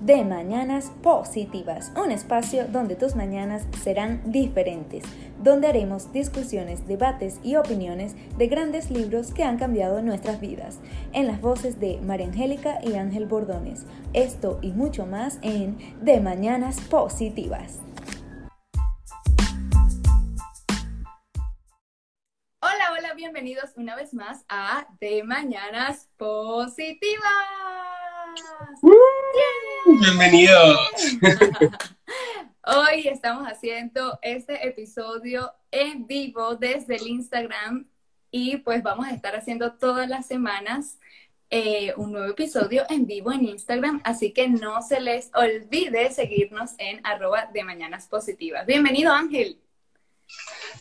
[0.00, 5.04] de Mañanas Positivas, un espacio donde tus mañanas serán diferentes,
[5.42, 10.78] donde haremos discusiones, debates y opiniones de grandes libros que han cambiado nuestras vidas,
[11.12, 13.86] en las voces de María Angélica y Ángel Bordones.
[14.12, 17.80] Esto y mucho más en De Mañanas Positivas.
[22.60, 27.67] Hola, hola, bienvenidos una vez más a De Mañanas Positivas.
[30.00, 30.78] Bienvenidos.
[32.64, 37.86] Hoy estamos haciendo este episodio en vivo desde el Instagram
[38.30, 40.98] y pues vamos a estar haciendo todas las semanas
[41.50, 46.72] eh, un nuevo episodio en vivo en Instagram, así que no se les olvide seguirnos
[46.76, 48.66] en arroba de mañanas positivas.
[48.66, 49.56] Bienvenido Ángel.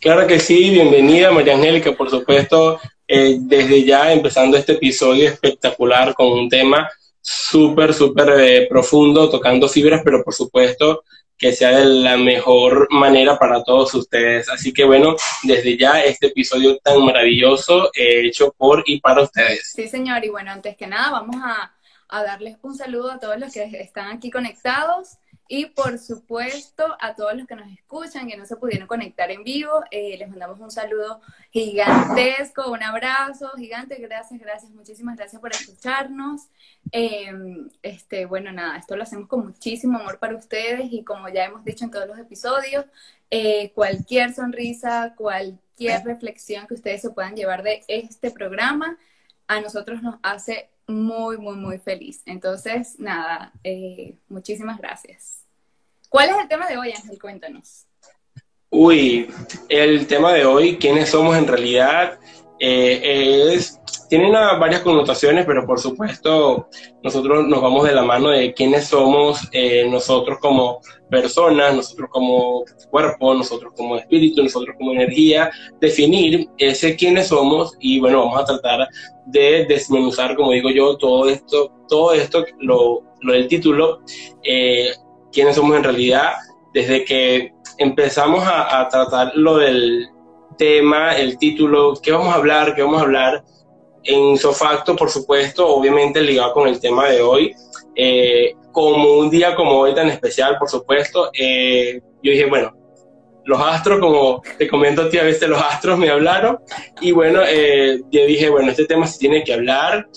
[0.02, 6.14] Claro que sí, bienvenida María Angélica, por supuesto, eh, desde ya empezando este episodio espectacular
[6.14, 6.90] con un tema
[7.28, 11.04] súper, súper eh, profundo, tocando fibras, pero por supuesto
[11.38, 14.50] que sea de la mejor manera para todos ustedes.
[14.50, 19.72] Así que bueno, desde ya este episodio tan maravilloso eh, hecho por y para ustedes.
[19.76, 21.76] Sí, señor, y bueno, antes que nada vamos a,
[22.08, 25.18] a darles un saludo a todos los que están aquí conectados.
[25.48, 29.44] Y por supuesto, a todos los que nos escuchan, que no se pudieron conectar en
[29.44, 33.96] vivo, eh, les mandamos un saludo gigantesco, un abrazo gigante.
[33.96, 36.48] Gracias, gracias, muchísimas gracias por escucharnos.
[36.92, 41.46] Em, este, bueno, nada, esto lo hacemos con muchísimo amor para ustedes y como ya
[41.46, 42.86] hemos dicho en todos los episodios,
[43.32, 48.98] eh, cualquier sonrisa, cualquier reflexión que ustedes se puedan llevar de este programa,
[49.48, 52.22] a nosotros nos hace muy, muy, muy feliz.
[52.26, 55.44] Entonces, nada, eh, muchísimas gracias.
[56.10, 57.20] ¿Cuál es el tema de hoy, Ángel?
[57.20, 57.86] Cuéntanos.
[58.70, 59.30] Uy,
[59.70, 62.20] el tema de hoy, ¿quiénes somos en realidad?
[62.60, 63.60] Eh,
[64.10, 66.68] tiene varias connotaciones, pero por supuesto
[67.04, 72.64] nosotros nos vamos de la mano de quiénes somos eh, nosotros como personas, nosotros como
[72.90, 75.52] cuerpo, nosotros como espíritu, nosotros como energía,
[75.82, 78.88] definir ese quiénes somos y bueno, vamos a tratar
[79.26, 84.00] de desmenuzar, como digo yo, todo esto, todo esto, lo, del título,
[84.44, 84.92] eh,
[85.34, 86.34] quiénes somos en realidad,
[86.74, 90.08] desde que empezamos a tratar lo del
[90.58, 93.44] tema, el título, qué vamos a hablar, qué vamos a hablar,
[94.04, 97.54] en Sofacto, por supuesto, obviamente ligado con el tema de hoy.
[97.96, 102.74] Eh, como un día como hoy tan especial, por supuesto, eh, yo dije, bueno,
[103.46, 106.60] los astros, como te comento a ti, a veces los astros me hablaron,
[107.02, 110.08] y bueno, eh, yo dije, bueno, este tema se tiene que hablar,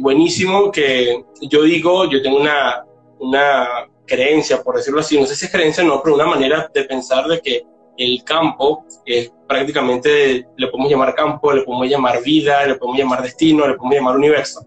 [0.00, 2.84] buenísimo, que yo digo, yo tengo una,
[3.18, 3.68] una
[4.06, 6.84] creencia, por decirlo así, no sé si es creencia o no, pero una manera de
[6.84, 7.62] pensar de que
[7.96, 13.22] el campo es prácticamente, le podemos llamar campo, le podemos llamar vida, le podemos llamar
[13.22, 14.66] destino, le podemos llamar universo.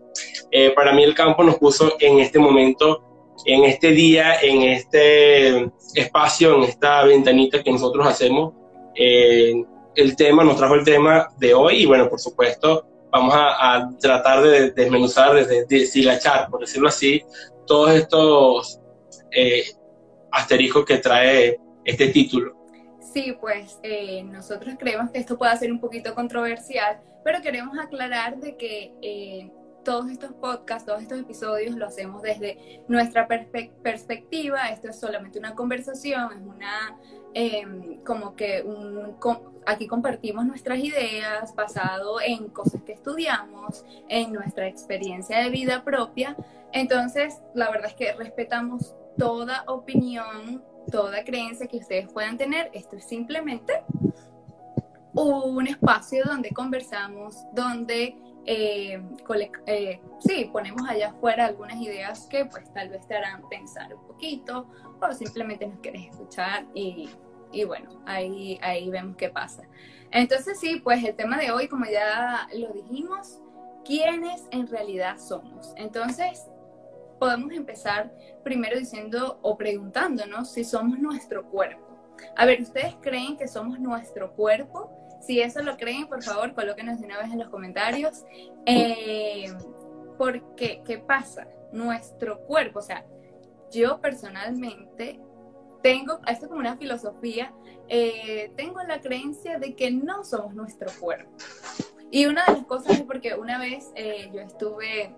[0.51, 5.72] Eh, para mí el campo nos puso en este momento, en este día, en este
[5.95, 8.53] espacio, en esta ventanita que nosotros hacemos.
[8.95, 9.53] Eh,
[9.95, 14.44] el tema, nos trajo el tema de hoy y bueno, por supuesto, vamos a, tratar
[14.44, 17.24] de desmenuzar, de, deshilachar, por decirlo así,
[17.66, 18.79] todos estos
[19.31, 19.63] eh,
[20.31, 22.55] asteriscos que trae este título.
[23.16, 28.38] Sí, pues eh, nosotros creemos que esto puede ser un poquito controversial, pero queremos aclarar
[28.42, 29.50] de que eh,
[29.86, 34.68] todos estos podcasts, todos estos episodios lo hacemos desde nuestra perspectiva.
[34.68, 37.00] Esto es solamente una conversación, es una
[37.34, 39.16] em, como que un,
[39.66, 46.36] aquí compartimos nuestras ideas basado en cosas que estudiamos, en nuestra experiencia de vida propia.
[46.74, 52.69] Entonces, la verdad es que respetamos toda opinión toda creencia que ustedes puedan tener.
[52.73, 53.84] Esto es simplemente
[55.13, 59.01] un espacio donde conversamos, donde eh,
[59.66, 64.06] eh, sí, ponemos allá afuera algunas ideas que pues tal vez te harán pensar un
[64.06, 64.68] poquito
[65.01, 67.09] o simplemente nos quieres escuchar y,
[67.51, 69.63] y bueno, ahí, ahí vemos qué pasa.
[70.12, 73.40] Entonces sí, pues el tema de hoy, como ya lo dijimos,
[73.84, 75.74] ¿quiénes en realidad somos?
[75.78, 76.45] Entonces,
[77.20, 78.13] podemos empezar
[78.44, 81.84] primero diciendo o preguntándonos si somos nuestro cuerpo.
[82.36, 84.92] A ver, ¿ustedes creen que somos nuestro cuerpo?
[85.22, 88.25] Si eso lo creen, por favor, colóquenos de una vez en los comentarios.
[88.66, 89.54] Eh,
[90.18, 91.48] porque, ¿qué pasa?
[91.72, 93.06] Nuestro cuerpo, o sea,
[93.72, 95.19] yo personalmente
[95.81, 97.54] tengo, esto es como una filosofía,
[97.89, 101.31] eh, tengo la creencia de que no somos nuestro cuerpo.
[102.12, 105.13] Y una de las cosas es porque una vez eh, yo estuve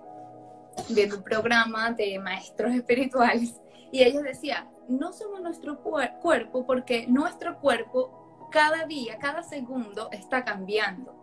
[0.89, 3.59] viendo un programa de maestros espirituales
[3.91, 10.44] y ellos decían, no somos nuestro cuerpo porque nuestro cuerpo cada día, cada segundo está
[10.44, 11.13] cambiando.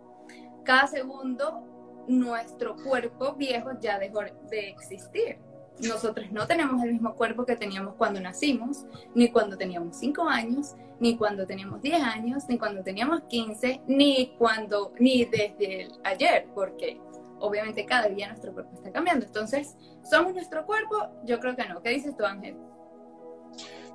[0.64, 4.20] Cada segundo nuestro cuerpo viejo ya dejó
[4.50, 5.38] de existir.
[5.80, 8.84] nosotros no tenemos el mismo cuerpo que teníamos cuando nacimos,
[9.14, 14.34] ni cuando teníamos 5 años, ni cuando teníamos 10 años, ni cuando teníamos 15, ni
[14.38, 17.00] cuando, ni desde ayer, porque
[17.40, 19.26] obviamente cada día nuestro cuerpo está cambiando.
[19.26, 19.76] Entonces,
[20.08, 20.96] ¿somos nuestro cuerpo?
[21.24, 21.82] Yo creo que no.
[21.82, 22.56] ¿Qué dices tú, Ángel?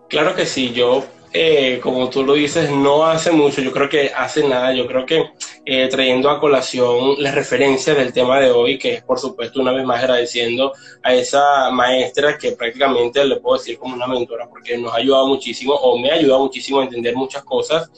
[0.09, 4.12] Claro que sí, yo, eh, como tú lo dices, no hace mucho, yo creo que
[4.15, 5.30] hace nada, yo creo que
[5.65, 9.71] eh, trayendo a colación la referencia del tema de hoy, que es por supuesto una
[9.71, 14.80] vez más agradeciendo a esa maestra que prácticamente le puedo decir como una mentora, porque
[14.80, 17.91] nos ha ayudado muchísimo o me ha ayudado muchísimo a entender muchas cosas,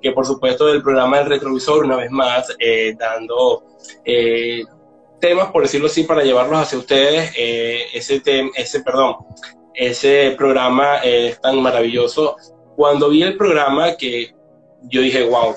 [0.00, 3.62] que por supuesto del programa del retrovisor, una vez más, eh, dando
[5.20, 8.22] temas, por decirlo así, para llevarlos hacia ustedes, ese,
[8.54, 9.16] ese, perdón,
[9.74, 12.36] ese programa es tan maravilloso.
[12.76, 14.34] Cuando vi el programa que
[14.82, 15.56] yo dije, wow,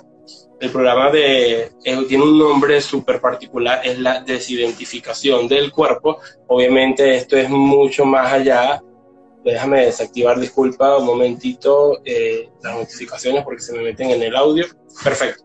[0.62, 1.72] el programa de,
[2.08, 6.20] tiene un nombre súper particular, es la desidentificación del cuerpo.
[6.48, 8.82] Obviamente esto es mucho más allá.
[9.44, 14.66] Déjame desactivar, disculpa, un momentito eh, las notificaciones porque se me meten en el audio.
[15.04, 15.44] Perfecto.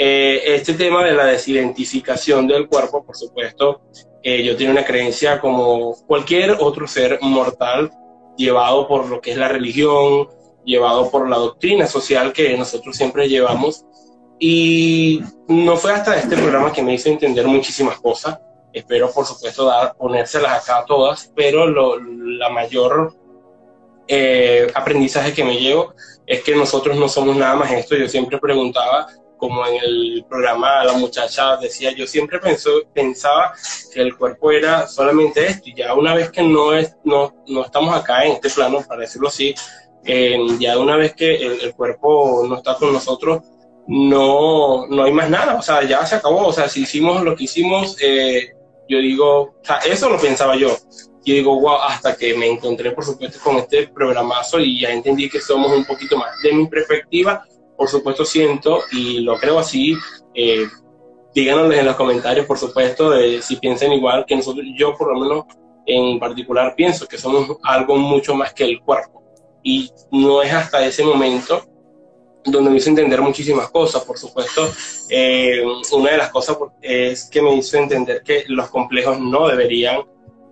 [0.00, 3.80] Eh, este tema de la desidentificación del cuerpo, por supuesto,
[4.22, 7.90] eh, yo tengo una creencia como cualquier otro ser mortal,
[8.36, 10.28] llevado por lo que es la religión,
[10.64, 13.84] llevado por la doctrina social que nosotros siempre llevamos.
[14.38, 18.38] Y no fue hasta este programa que me hizo entender muchísimas cosas.
[18.72, 21.66] Espero, por supuesto, dar, ponérselas acá a todas, pero
[21.98, 23.16] la mayor
[24.06, 25.92] eh, aprendizaje que me llevo
[26.24, 27.96] es que nosotros no somos nada más esto.
[27.96, 29.08] Yo siempre preguntaba,
[29.38, 33.54] como en el programa la muchacha decía, yo siempre pensó, pensaba
[33.92, 37.64] que el cuerpo era solamente esto, y ya una vez que no, es, no, no
[37.64, 39.54] estamos acá en este plano, para decirlo así,
[40.04, 43.42] eh, ya una vez que el, cuerpo no está con nosotros,
[43.86, 47.34] no, no hay más nada, o sea, ya se acabó, o sea, si hicimos lo
[47.34, 48.52] que hicimos, eh,
[48.88, 50.76] yo digo, o sea, eso lo pensaba yo.
[51.24, 55.28] Yo digo, wow, hasta que me encontré, por supuesto, con este programazo y ya entendí
[55.28, 56.30] que somos un poquito más.
[56.42, 57.44] De mi perspectiva,
[57.78, 59.96] por supuesto siento y lo creo así.
[60.34, 60.66] Eh,
[61.32, 64.66] díganos en los comentarios, por supuesto, de si piensan igual que nosotros.
[64.76, 65.44] Yo, por lo menos,
[65.86, 69.22] en particular, pienso que somos algo mucho más que el cuerpo.
[69.62, 71.62] Y no es hasta ese momento
[72.44, 74.04] donde me hizo entender muchísimas cosas.
[74.04, 74.68] Por supuesto,
[75.08, 80.02] eh, una de las cosas es que me hizo entender que los complejos no deberían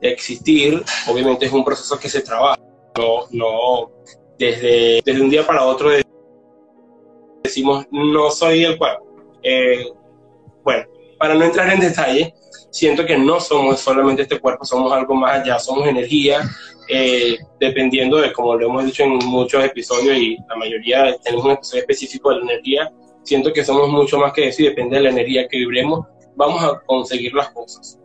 [0.00, 0.80] existir.
[1.08, 2.60] Obviamente es un proceso que se trabaja,
[2.96, 3.90] no, no
[4.38, 5.90] desde, desde un día para otro
[7.46, 9.06] decimos no soy el cuerpo.
[9.42, 9.86] Eh,
[10.62, 10.86] bueno,
[11.18, 12.34] para no entrar en detalle,
[12.70, 16.40] siento que no somos solamente este cuerpo, somos algo más allá, somos energía,
[16.88, 21.52] eh, dependiendo de, como lo hemos dicho en muchos episodios y la mayoría tenemos un
[21.52, 25.02] episodio específico de la energía, siento que somos mucho más que eso y depende de
[25.04, 26.06] la energía que vibremos,
[26.36, 27.98] vamos a conseguir las cosas.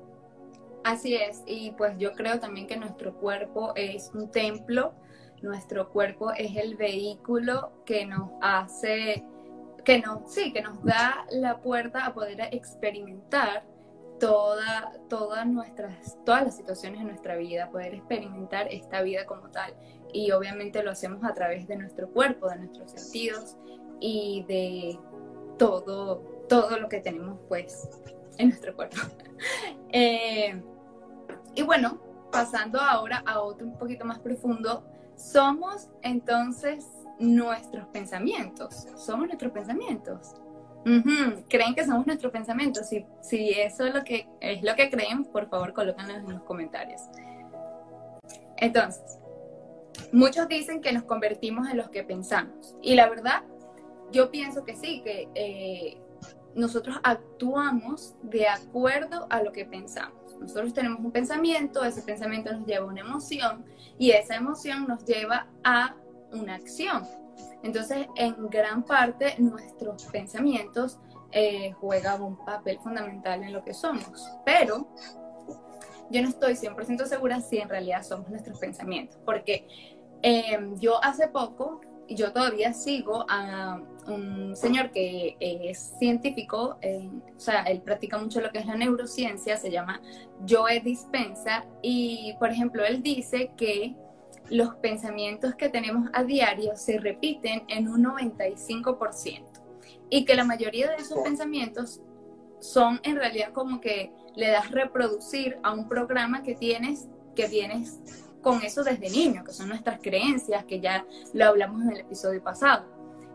[0.84, 4.94] Así es, y pues yo creo también que nuestro cuerpo es un templo,
[5.42, 9.24] nuestro cuerpo es el vehículo que nos hace
[9.84, 13.64] que nos, sí, que nos da la puerta a poder experimentar
[14.20, 19.74] toda, todas nuestras, todas las situaciones en nuestra vida, poder experimentar esta vida como tal.
[20.14, 23.58] Y obviamente lo hacemos a través de nuestro cuerpo, de nuestros sentidos
[24.00, 25.00] y de
[25.58, 27.90] todo, todo lo que tenemos pues
[28.38, 28.98] en nuestro cuerpo.
[29.94, 30.64] Eh,
[31.54, 32.00] y bueno,
[32.32, 34.86] pasando ahora a otro un poquito más profundo,
[35.16, 36.88] somos entonces
[37.22, 38.88] nuestros pensamientos.
[38.96, 40.34] Somos nuestros pensamientos.
[41.48, 42.90] ¿Creen que somos nuestros pensamientos?
[42.90, 46.44] Si, si eso es lo, que, es lo que creen, por favor colócanlo en los
[46.44, 47.02] comentarios.
[48.58, 49.20] Entonces,
[50.12, 52.76] muchos dicen que nos convertimos en los que pensamos.
[52.82, 53.44] Y la verdad,
[54.12, 56.02] yo pienso que sí, que eh,
[56.56, 60.38] nosotros actuamos de acuerdo a lo que pensamos.
[60.40, 63.64] Nosotros tenemos un pensamiento, ese pensamiento nos lleva a una emoción
[63.98, 65.96] y esa emoción nos lleva a
[66.34, 67.08] una acción.
[67.64, 71.00] Entonces, en gran parte, nuestros pensamientos
[71.32, 74.30] eh, juegan un papel fundamental en lo que somos.
[74.46, 74.88] Pero
[76.10, 79.66] yo no estoy 100% segura si en realidad somos nuestros pensamientos, porque
[80.22, 87.64] em, yo hace poco, yo todavía sigo a un señor que es científico, o sea,
[87.64, 90.02] él practica mucho lo que es la neurociencia, se llama
[90.48, 93.96] Joe Dispensa, y por ejemplo, él dice que
[94.52, 99.44] los pensamientos que tenemos a diario se repiten en un 95%
[100.10, 102.02] y que la mayoría de esos pensamientos
[102.60, 107.98] son en realidad como que le das reproducir a un programa que tienes, que tienes
[108.42, 112.44] con eso desde niño, que son nuestras creencias, que ya lo hablamos en el episodio
[112.44, 112.86] pasado.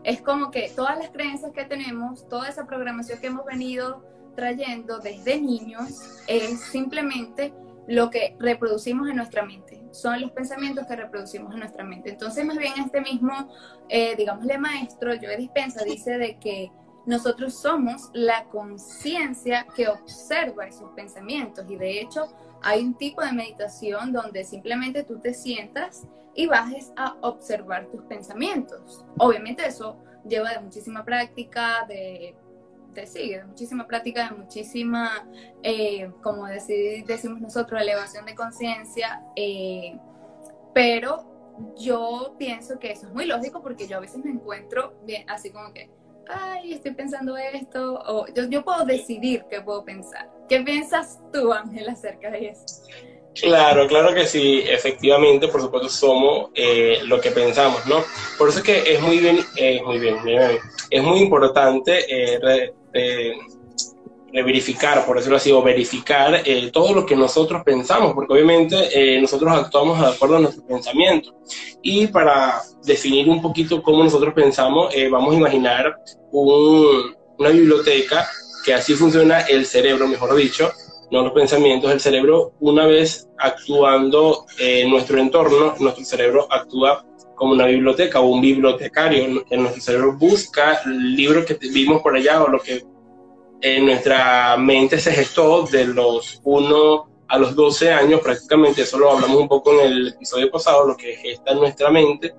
[0.03, 4.03] Es como que todas las creencias que tenemos, toda esa programación que hemos venido
[4.35, 7.53] trayendo desde niños, es simplemente
[7.87, 12.11] lo que reproducimos en nuestra mente, son los pensamientos que reproducimos en nuestra mente.
[12.11, 13.49] Entonces, más bien este mismo,
[13.89, 16.71] eh, digámosle maestro, yo Dispensa, dice de que
[17.05, 22.27] nosotros somos la conciencia que observa esos pensamientos y de hecho
[22.61, 28.03] hay un tipo de meditación donde simplemente tú te sientas y bajes a observar tus
[28.03, 29.05] pensamientos.
[29.19, 32.35] Obviamente eso lleva de muchísima práctica, de,
[33.05, 35.27] sí, de muchísima práctica, muchísima,
[35.61, 39.97] eh, como decimos nosotros, elevación de conciencia, eh,
[40.73, 41.37] pero
[41.77, 45.51] yo pienso que eso es muy lógico porque yo a veces me encuentro bien, así
[45.51, 45.89] como que,
[46.29, 50.29] ay, estoy pensando esto, o yo, puedo decidir qué puedo pensar.
[50.49, 52.65] ¿Qué piensas tú, Ángel, acerca de eso?
[53.41, 58.03] Claro, claro que sí, efectivamente, por supuesto, somos eh, lo que pensamos, ¿no?
[58.37, 60.17] Por eso es que es muy bien, eh, muy bien,
[60.89, 62.73] es muy importante eh,
[64.43, 69.21] verificar, por decirlo así, o verificar eh, todo lo que nosotros pensamos, porque obviamente eh,
[69.21, 71.33] nosotros actuamos de acuerdo a nuestros pensamientos.
[71.81, 75.95] Y para definir un poquito cómo nosotros pensamos, eh, vamos a imaginar
[76.31, 78.27] una biblioteca
[78.65, 80.71] que así funciona el cerebro, mejor dicho,
[81.09, 87.06] no los pensamientos, el cerebro una vez actuando en nuestro entorno, nuestro cerebro actúa
[87.37, 89.45] como una biblioteca o un bibliotecario.
[89.49, 92.83] En nuestro cerebro busca libros que vimos por allá o lo que
[93.61, 99.11] en nuestra mente se gestó de los 1 a los 12 años, prácticamente eso lo
[99.11, 102.33] hablamos un poco en el episodio pasado, lo que gesta en nuestra mente,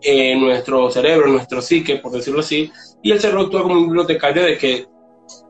[0.00, 2.70] en nuestro cerebro, nuestro psique, por decirlo así,
[3.02, 4.86] y el cerebro actúa como un bibliotecario de que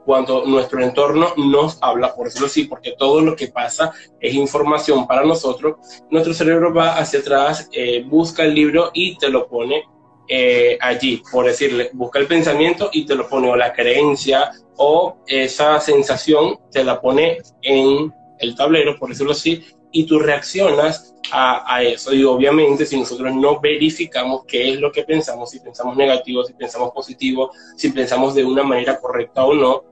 [0.05, 5.07] cuando nuestro entorno nos habla, por decirlo así, porque todo lo que pasa es información
[5.07, 5.77] para nosotros,
[6.11, 9.85] nuestro cerebro va hacia atrás, eh, busca el libro y te lo pone
[10.29, 15.19] eh, allí, por decirle, busca el pensamiento y te lo pone, o la creencia, o
[15.27, 21.83] esa sensación te la pone en el tablero, por decirlo así, y tú reaccionas a,
[21.83, 22.13] eso.
[22.13, 26.53] Y obviamente si nosotros no verificamos qué es lo que pensamos, si pensamos negativo, si
[26.55, 29.85] pensamos positivo, si pensamos de una manera correcta o no,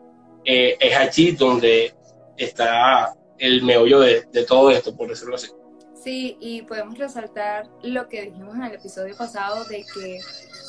[0.44, 1.94] eh, es allí donde
[2.36, 5.48] está el meollo de, de todo esto, por decirlo así.
[6.02, 10.18] Sí, y podemos resaltar lo que dijimos en el episodio pasado de que,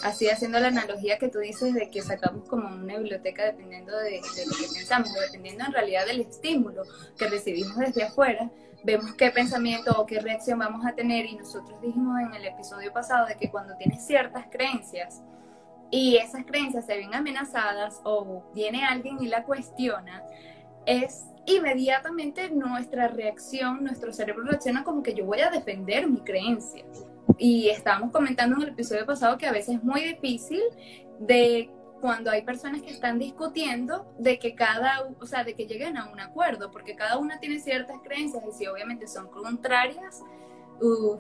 [0.04, 4.22] así haciendo la analogía que tú dices de que sacamos como una biblioteca dependiendo de,
[4.22, 6.84] lo que pensamos, dependiendo en realidad del estímulo
[7.18, 8.50] que recibimos desde afuera,
[8.84, 12.92] vemos qué pensamiento o qué reacción vamos a tener y nosotros dijimos en el episodio
[12.92, 15.22] pasado de que cuando tienes ciertas creencias
[15.92, 20.24] y esas creencias se ven amenazadas o viene alguien y la cuestiona,
[20.86, 26.86] es inmediatamente nuestra reacción, nuestro cerebro reacciona como que yo voy a defender mi creencia.
[27.38, 30.62] Y estábamos comentando en el episodio pasado que a veces es muy difícil
[31.20, 31.70] de
[32.02, 36.10] cuando hay personas que están discutiendo de que cada, o sea, de que lleguen a
[36.10, 40.24] un acuerdo, porque cada una tiene ciertas creencias y si obviamente son contrarias,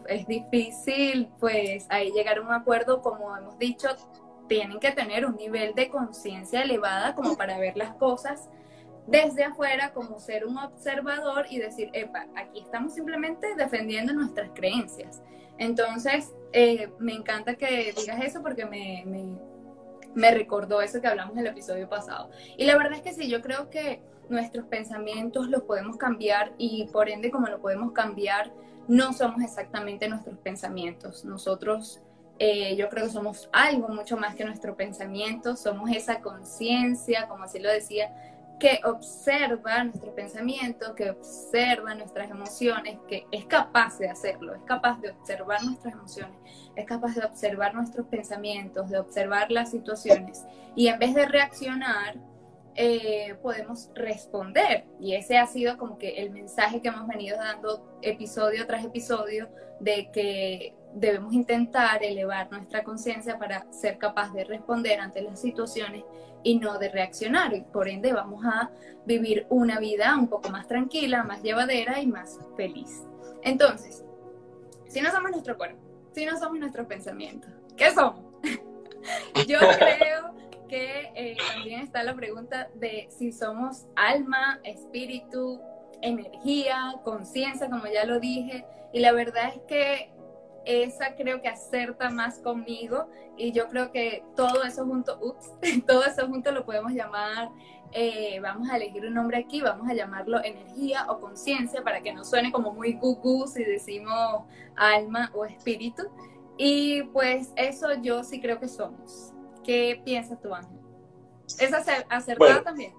[0.08, 3.89] es difícil pues ahí llegar a un acuerdo, como hemos dicho,
[4.48, 8.50] tienen que tener un nivel de conciencia elevada como para ver las cosas
[9.08, 15.22] desde afuera como ser un observador y decir, epa, aquí estamos simplemente defendiendo nuestras creencias.
[15.58, 19.03] Entonces, eh, me encanta que digas eso porque me,
[20.13, 22.29] me, recordó eso que hablamos en el episodio pasado.
[22.58, 26.88] Y la verdad es que sí, yo creo que nuestros pensamientos los podemos cambiar y
[26.91, 28.51] por ende como lo podemos cambiar,
[28.88, 31.24] no somos exactamente nuestros pensamientos.
[31.25, 32.01] Nosotros,
[32.39, 37.43] eh, yo creo que somos algo mucho más que nuestro pensamiento, somos esa conciencia, como
[37.43, 38.13] así lo decía,
[38.61, 45.01] que observa nuestro pensamiento, que observa nuestras emociones, que es capaz de hacerlo, es capaz
[45.01, 46.37] de observar nuestras emociones,
[46.75, 52.17] es capaz de observar nuestros pensamientos, de observar las situaciones y en vez de reaccionar,
[52.75, 54.85] eh, podemos responder.
[54.99, 59.49] Y ese ha sido como que el mensaje que hemos venido dando episodio tras episodio
[59.79, 66.03] de que debemos intentar elevar nuestra conciencia para ser capaz de responder ante las situaciones
[66.43, 67.53] y no de reaccionar.
[67.53, 68.71] Y por ende vamos a
[69.05, 73.03] vivir una vida un poco más tranquila, más llevadera y más feliz.
[73.43, 74.03] Entonces,
[74.88, 75.79] si no somos nuestro cuerpo,
[76.13, 78.19] si no somos nuestros pensamientos, ¿qué somos?
[79.48, 80.36] Yo creo
[80.67, 85.62] que eh, también está la pregunta de si somos alma, espíritu,
[86.01, 88.65] energía, conciencia, como ya lo dije.
[88.93, 90.12] Y la verdad es que
[90.65, 95.51] esa creo que acerta más conmigo y yo creo que todo eso junto, ups,
[95.87, 97.49] todo eso junto lo podemos llamar,
[97.93, 102.13] eh, vamos a elegir un nombre aquí, vamos a llamarlo energía o conciencia para que
[102.13, 104.43] no suene como muy gugu si decimos
[104.75, 106.03] alma o espíritu.
[106.57, 109.33] Y pues eso yo sí creo que somos.
[109.63, 110.77] ¿Qué piensas tú, Ángel?
[111.59, 112.93] ¿Es acertada también?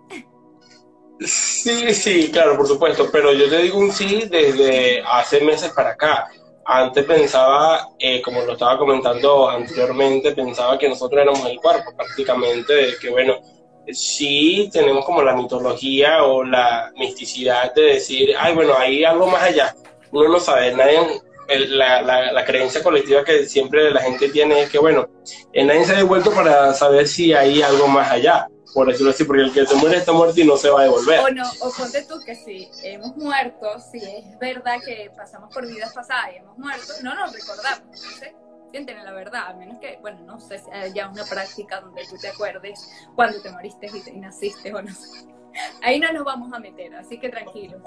[1.21, 5.91] Sí, sí, claro, por supuesto, pero yo te digo un sí desde hace meses para
[5.91, 6.29] acá.
[6.65, 12.95] Antes pensaba, eh, como lo estaba comentando anteriormente, pensaba que nosotros éramos el cuerpo prácticamente,
[13.01, 13.41] que bueno,
[13.91, 19.43] sí tenemos como la mitología o la misticidad de decir, ay, bueno, hay algo más
[19.43, 19.75] allá.
[20.13, 21.01] Uno no sabe, nadie,
[21.69, 25.09] la, la, creencia colectiva que siempre la gente tiene es que, bueno,
[25.53, 29.25] eh, nadie se ha devuelto para saber si hay algo más allá, por decirlo así,
[29.25, 31.21] porque el que se muere está muerto y no se va a devolver.
[31.21, 35.67] O no, o ponte tú que si hemos muerto, si es verdad que pasamos por
[35.67, 38.27] vidas pasadas y hemos muerto, no nos recordamos, ¿sí?
[38.73, 42.17] sienten la verdad, a menos que, bueno, no sé si haya una práctica donde tú
[42.19, 45.29] te acuerdes cuando te moriste y, naciste o no sé.
[45.83, 47.79] Ahí no nos vamos a meter, así que tranquilo.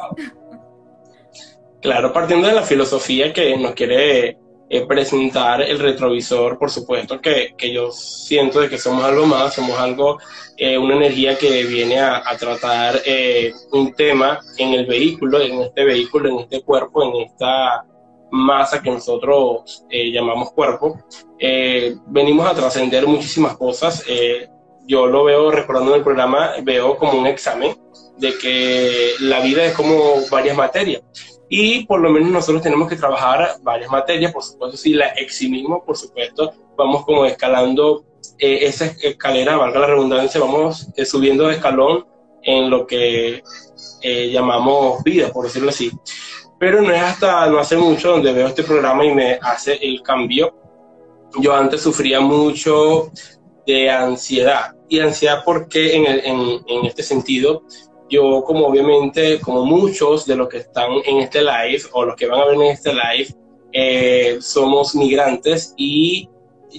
[1.81, 4.37] Claro, partiendo de la filosofía que nos quiere
[4.67, 9.53] eh, presentar el retrovisor, por supuesto que, que, yo siento de que somos algo más,
[9.53, 10.17] somos algo,
[10.57, 15.83] eh, una energía que viene a, tratar eh, un tema en el vehículo, en este
[15.85, 17.85] vehículo, en este cuerpo, en esta
[18.31, 20.99] masa que nosotros llamamos cuerpo.
[22.07, 24.03] venimos a trascender muchísimas cosas.
[24.87, 27.77] yo lo veo, recordando el programa, veo como un examen
[28.17, 29.95] de que la vida es como
[30.31, 31.03] varias materias
[31.49, 35.83] y por lo menos nosotros tenemos que trabajar varias materias, por supuesto, si la eximimos,
[35.85, 38.03] por supuesto, vamos como escalando
[38.39, 42.05] eh, esa escalera, valga la redundancia, vamos eh, subiendo de escalón
[42.41, 43.43] en lo que
[44.01, 45.91] eh, llamamos vida, por decirlo así.
[46.59, 50.01] Pero no es hasta no hace mucho donde veo este programa y me hace el
[50.01, 50.55] cambio.
[51.39, 53.11] Yo antes sufría mucho
[53.67, 54.73] de ansiedad.
[54.87, 57.63] Y ansiedad porque en, en, en este sentido
[58.09, 62.27] yo como obviamente, como muchos de los que están en este live o los que
[62.27, 63.27] van a ver en este live,
[63.71, 66.29] eh, somos migrantes y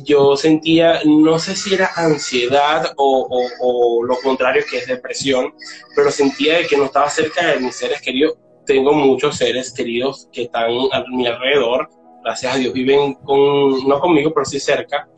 [0.03, 3.29] yo sentía, no sé si era ansiedad o,
[3.61, 5.55] o, lo contrario, que es depresión,
[5.95, 8.35] pero sentía de que no estaba cerca de mis seres queridos.
[8.67, 11.89] Tengo muchos seres queridos que están a mi alrededor,
[12.23, 15.09] gracias a Dios viven con, no conmigo, pero sí cerca,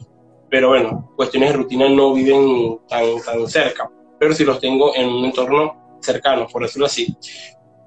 [0.50, 5.08] pero bueno, cuestiones de rutina no viven tan, tan cerca, pero sí los tengo en
[5.08, 7.16] un entorno cercanos, por decirlo así.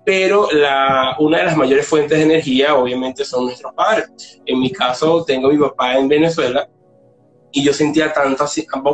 [0.04, 4.42] Pero la, una de las mayores fuentes de energía, obviamente, son nuestros padres.
[4.46, 6.68] En mi caso, tengo a mi papá en Venezuela
[7.52, 8.46] y yo sentía tanta,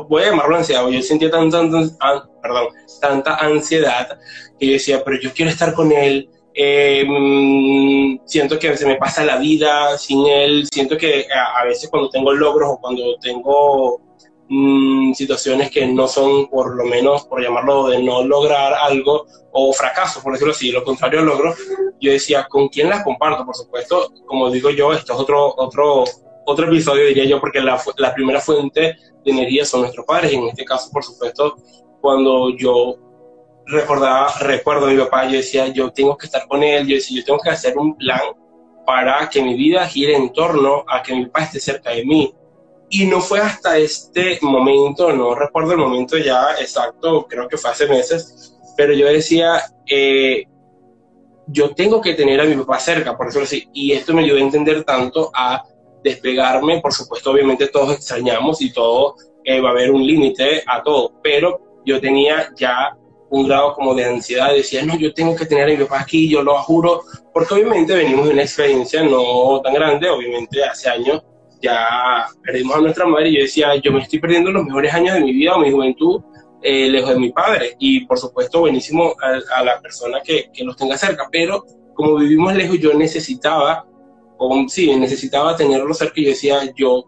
[0.10, 1.60] voy a llamarlo ansiedad, yo sentía tanta,
[2.42, 2.68] perdón,
[3.00, 4.20] tanta ansiedad
[4.60, 7.06] que yo decía, pero yo quiero estar con él, eh,
[8.26, 12.10] siento que se me pasa la vida sin él, siento que a, a, veces cuando
[12.10, 14.02] tengo logros o cuando tengo
[14.50, 19.74] Mm, situaciones que no son, por lo menos, por llamarlo, de no lograr algo o
[19.74, 21.54] fracaso, por decirlo así, lo contrario logro,
[22.00, 23.46] yo decía, ¿con quién las comparto?
[23.46, 26.06] Por supuesto, como digo yo, esto es otro, otro,
[26.46, 30.48] otro episodio, diría yo, porque la, la primera fuente de energía son nuestros padres, en
[30.48, 31.58] este caso, por supuesto,
[32.00, 32.96] cuando yo
[33.66, 37.20] recordaba, recuerdo a mi papá, yo decía, yo tengo que estar con él, yo decía,
[37.20, 38.22] yo tengo que hacer un plan
[38.86, 42.34] para que mi vida gire en torno a que mi papá esté cerca de mí,
[42.90, 47.72] y no fue hasta este momento, no recuerdo el momento ya exacto, creo que fue
[47.72, 50.46] hace meses, pero yo decía, eh,
[51.48, 54.38] yo tengo que tener a mi papá cerca, por eso así, y esto me ayudó
[54.38, 55.64] a entender tanto a
[56.04, 60.82] despegarme, por supuesto, obviamente todos extrañamos y todo, eh, va a haber un límite a
[60.82, 62.96] todo, pero yo tenía ya
[63.30, 66.30] un grado como de ansiedad, decía, no, yo tengo que tener a mi papá aquí,
[66.30, 71.22] yo lo juro, porque obviamente venimos de una experiencia no tan grande, obviamente hace años
[71.62, 75.16] ya perdimos a nuestra madre y yo decía, yo me estoy perdiendo los mejores años
[75.16, 76.22] de mi vida o mi juventud
[76.62, 77.76] eh, lejos de mi padre.
[77.80, 82.56] Y por supuesto, buenísimo a, la persona que, que, los tenga cerca, pero como vivimos
[82.56, 83.86] lejos, yo necesitaba,
[84.38, 87.06] o sí, necesitaba tenerlo cerca y yo decía, yo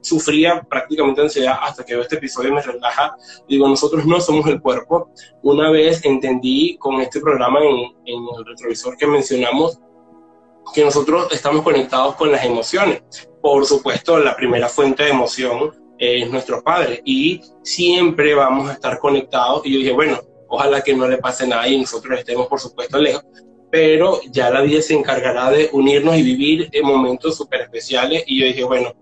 [0.00, 3.16] sufría prácticamente ansiedad hasta que veo este episodio me relaja.
[3.48, 5.10] Digo, nosotros no somos el cuerpo.
[5.42, 9.80] Una vez entendí con este programa en, en el retrovisor que mencionamos
[10.74, 13.02] que nosotros estamos conectados con las emociones
[13.40, 18.98] por supuesto, la primera fuente de emoción es nuestro padre y siempre vamos a estar
[18.98, 19.62] conectados.
[19.64, 22.98] Y yo dije, bueno, ojalá que no le pase nada y nosotros estemos, por supuesto,
[22.98, 23.24] lejos,
[23.70, 28.24] pero ya la vida se encargará de unirnos y vivir en momentos súper especiales.
[28.26, 28.92] Y yo dije, bueno,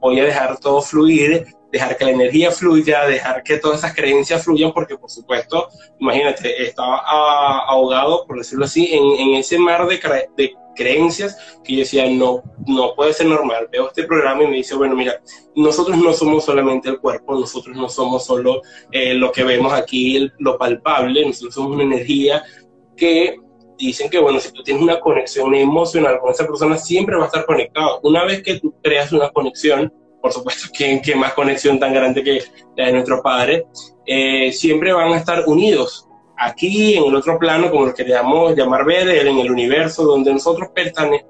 [0.00, 4.44] voy a dejar todo fluir, dejar que la energía fluya, dejar que todas esas creencias
[4.44, 6.98] fluyan, porque por supuesto, imagínate, estaba
[7.68, 9.98] ahogado, por decirlo así, en, ese mar de,
[10.36, 13.68] de creencias que yo decía, no, no puede ser normal.
[13.72, 15.20] Veo este programa y me dice, bueno, mira,
[15.56, 20.30] nosotros no somos solamente el cuerpo, nosotros no somos solo eh, lo que vemos aquí,
[20.38, 22.44] lo palpable, nosotros somos una energía
[22.96, 23.36] que
[23.76, 27.26] dicen que, bueno, si tú tienes una conexión emocional con esa persona, siempre va a
[27.26, 27.98] estar conectado.
[28.04, 29.92] Una vez que tú creas una conexión,
[30.24, 32.42] por supuesto, que, que más conexión tan grande que
[32.78, 33.66] la de nuestro padre,
[34.06, 36.08] eh, siempre van a estar unidos
[36.38, 40.70] aquí, en el otro plano, como lo queríamos llamar ver, en el universo donde nosotros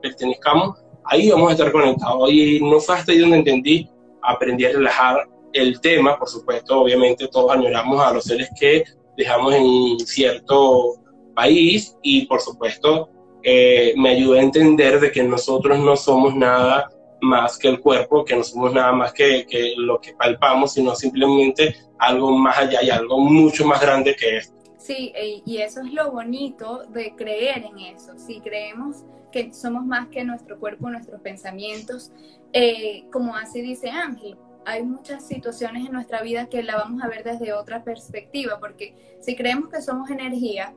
[0.01, 2.31] pertenezcamos, ahí vamos a estar conectados.
[2.31, 3.91] Y no fue hasta ahí donde entendí,
[4.23, 8.85] aprendí a relajar el tema, por supuesto, obviamente todos añoramos a los seres que
[9.17, 10.95] dejamos en cierto
[11.35, 13.11] país y por supuesto
[13.43, 16.89] eh, me ayudó a entender de que nosotros no somos nada
[17.25, 20.95] más que el cuerpo, que no somos nada más que, que, lo que palpamos, sino
[20.95, 24.55] simplemente algo más allá y algo mucho más grande que esto.
[24.79, 28.13] Sí, e, y eso es lo bonito de creer en eso.
[28.19, 32.13] Si creemos que somos más que nuestro cuerpo, nuestros pensamientos,
[32.53, 37.09] eh, como así dice Ángel, hay muchas situaciones en nuestra vida que la vamos a
[37.09, 40.75] ver desde otra perspectiva, porque si creemos que somos energía,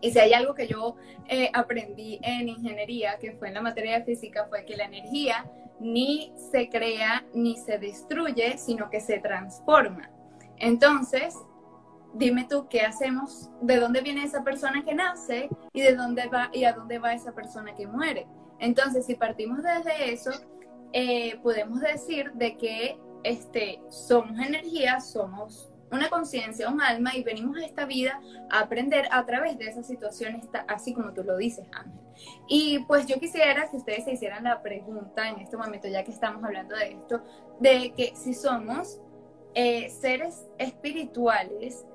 [0.00, 0.96] y si hay algo que yo
[1.28, 5.50] eh, aprendí en ingeniería, que fue en la materia de física, fue que la energía
[5.80, 10.10] ni se crea ni se destruye, sino que se transforma.
[10.58, 11.34] Entonces,
[12.14, 16.50] dime tú qué hacemos, de dónde viene esa persona que nace y de dónde va
[16.52, 18.26] y a dónde va esa persona que muere.
[18.58, 20.30] Entonces, si partimos desde eso,
[20.92, 27.56] eh, podemos decir de que este, somos energía, somos una conciencia, un alma y venimos
[27.58, 28.20] a esta vida
[28.50, 32.00] a aprender a través de esas situaciones, así como tú lo dices, Ángel.
[32.48, 36.10] Y pues yo quisiera que ustedes se hicieran la pregunta en este momento, ya que
[36.10, 37.22] estamos hablando de esto,
[37.60, 39.00] de que si somos
[39.54, 41.86] eh, seres espirituales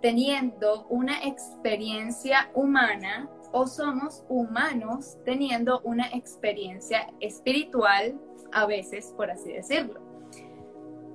[0.00, 8.18] teniendo una experiencia humana o somos humanos teniendo una experiencia espiritual,
[8.52, 10.07] a veces, por así decirlo.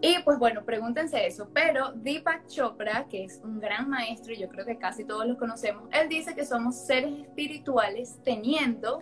[0.05, 1.47] Y pues bueno, pregúntense eso.
[1.53, 5.37] Pero Deepak Chopra, que es un gran maestro y yo creo que casi todos lo
[5.37, 9.01] conocemos, él dice que somos seres espirituales teniendo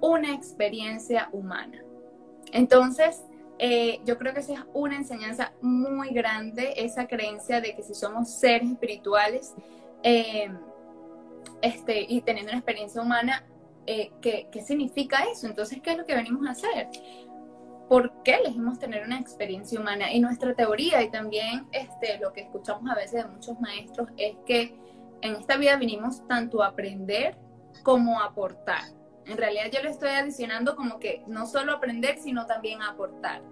[0.00, 1.82] una experiencia humana.
[2.52, 3.24] Entonces,
[3.58, 7.94] eh, yo creo que esa es una enseñanza muy grande, esa creencia de que si
[7.94, 9.52] somos seres espirituales
[10.04, 10.48] eh,
[11.60, 13.44] este, y teniendo una experiencia humana,
[13.84, 15.48] eh, ¿qué, ¿qué significa eso?
[15.48, 16.88] Entonces, ¿qué es lo que venimos a hacer?
[17.88, 20.12] Por qué elegimos tener una experiencia humana.
[20.12, 24.36] Y nuestra teoría y también este, lo que escuchamos a veces de muchos maestros es
[24.46, 24.78] que
[25.22, 27.36] en esta vida vinimos tanto a aprender
[27.82, 28.82] como a aportar.
[29.26, 33.42] En realidad yo le estoy adicionando como que no solo aprender, sino también aportar.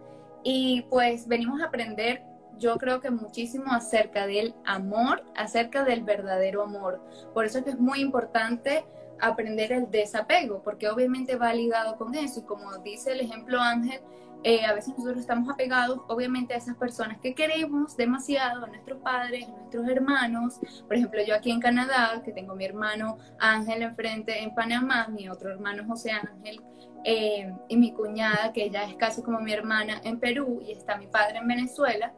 [0.42, 2.22] Y pues venimos a aprender,
[2.58, 7.02] yo creo que muchísimo acerca del amor, acerca del verdadero amor.
[7.32, 8.84] Por eso es que es muy importante
[9.20, 12.40] aprender el desapego, porque obviamente va ligado con eso.
[12.40, 14.00] Y como dice el ejemplo Ángel,
[14.44, 19.00] eh, a veces nosotros estamos apegados, obviamente, a esas personas que queremos demasiado, a nuestros
[19.00, 20.60] padres, a nuestros hermanos.
[20.86, 25.30] Por ejemplo, yo aquí en Canadá, que tengo mi hermano Ángel enfrente en Panamá, mi
[25.30, 26.60] otro hermano José Ángel,
[27.04, 30.98] eh, y mi cuñada, que ella es casi como mi hermana en Perú, y está
[30.98, 32.12] mi padre en Venezuela.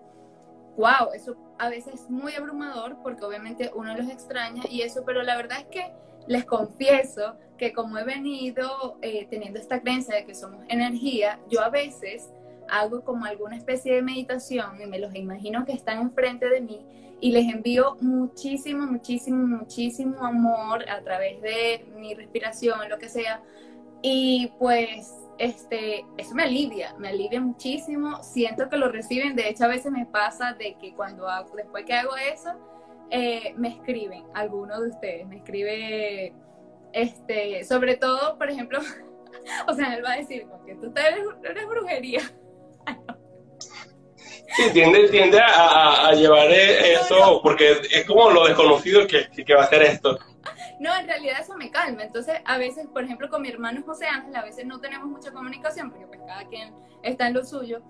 [0.77, 1.13] ¡Wow!
[1.15, 5.37] Eso a veces es muy abrumador porque obviamente uno los extraña y eso, pero la
[5.37, 5.93] verdad es que
[6.27, 11.61] les confieso que como he venido eh, teniendo esta creencia de que somos energía, yo
[11.63, 12.31] a veces
[12.69, 16.85] hago como alguna especie de meditación y me los imagino que están enfrente de mí
[17.21, 23.43] y les envío muchísimo, muchísimo, muchísimo amor a través de mi respiración, lo que sea.
[24.03, 28.23] Y pues este, eso me alivia, me alivia muchísimo.
[28.23, 29.35] Siento que lo reciben.
[29.35, 32.51] De hecho, a veces me pasa de que cuando hago, después que hago eso,
[33.11, 36.33] eh, me escriben, algunos de ustedes, me escribe,
[36.93, 38.81] este, sobre todo, por ejemplo,
[39.69, 42.21] o sea, él va a decir, porque tú eres, brujería.
[44.57, 49.65] Sí, tiende, tiende a, llevar eso, porque es como lo desconocido que, que, va a
[49.65, 50.19] hacer esto.
[50.79, 52.05] No, en realidad eso me calma.
[52.05, 55.33] Entonces, a veces, por ejemplo, con mi hermano José Ángel, a veces no tenemos mucha
[55.33, 57.83] comunicación, porque pues cada quien está en lo suyo.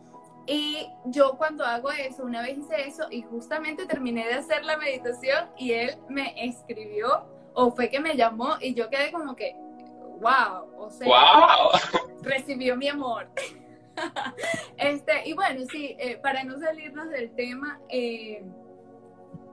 [0.46, 4.76] Y yo cuando hago eso, una vez hice eso y justamente terminé de hacer la
[4.76, 9.56] meditación y él me escribió o fue que me llamó y yo quedé como que,
[10.20, 11.08] wow, o sea,
[12.22, 13.28] recibió mi amor.
[14.76, 18.44] este, y bueno, sí, eh, para no salirnos del tema, eh,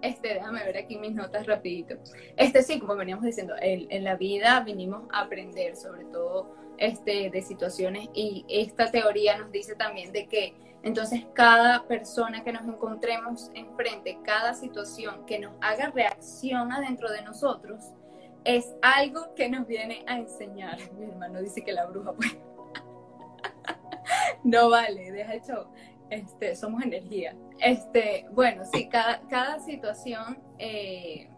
[0.02, 1.96] este, déjame ver aquí mis notas rapidito.
[2.36, 7.30] Este sí, como veníamos diciendo, en, en la vida vinimos a aprender sobre todo este,
[7.30, 12.68] de situaciones y esta teoría nos dice también de que entonces, cada persona que nos
[12.68, 17.94] encontremos enfrente, cada situación que nos haga reacción adentro de nosotros,
[18.44, 20.78] es algo que nos viene a enseñar.
[21.00, 22.38] Mi hermano dice que la bruja, pues.
[24.44, 25.68] no vale, deja el show.
[26.10, 27.34] Este, somos energía.
[27.60, 31.30] Este, bueno, sí, cada, cada situación eh,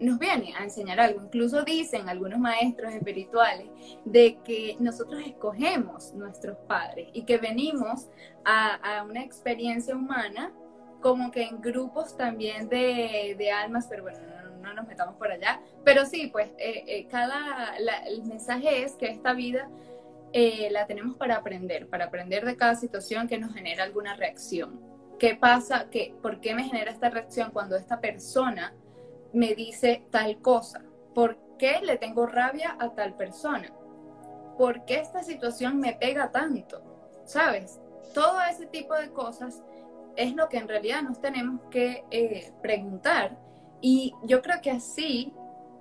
[0.00, 1.22] nos viene a enseñar algo.
[1.22, 3.68] Incluso dicen algunos maestros espirituales
[4.04, 8.08] de que nosotros escogemos nuestros padres y que venimos
[8.44, 10.52] a, una experiencia humana
[11.00, 14.18] como que en grupos también de, almas, pero bueno,
[14.60, 15.60] no nos metamos por allá.
[15.84, 19.68] Pero sí, pues eh, eh, cada, el mensaje es que esta vida
[20.32, 24.80] eh, la tenemos para aprender, para aprender de cada situación que nos genera alguna reacción.
[25.18, 25.88] ¿Qué pasa?
[25.90, 28.74] ¿Qué, ¿Por qué me genera esta reacción cuando esta persona
[29.32, 30.82] me dice tal cosa?
[31.14, 33.72] ¿Por qué le tengo rabia a tal persona?
[34.56, 36.82] ¿Por qué esta situación me pega tanto?
[37.24, 37.80] ¿Sabes?
[38.14, 39.62] Todo ese tipo de cosas
[40.16, 43.38] es lo que en realidad nos tenemos que eh, preguntar.
[43.80, 45.32] Y yo creo que así,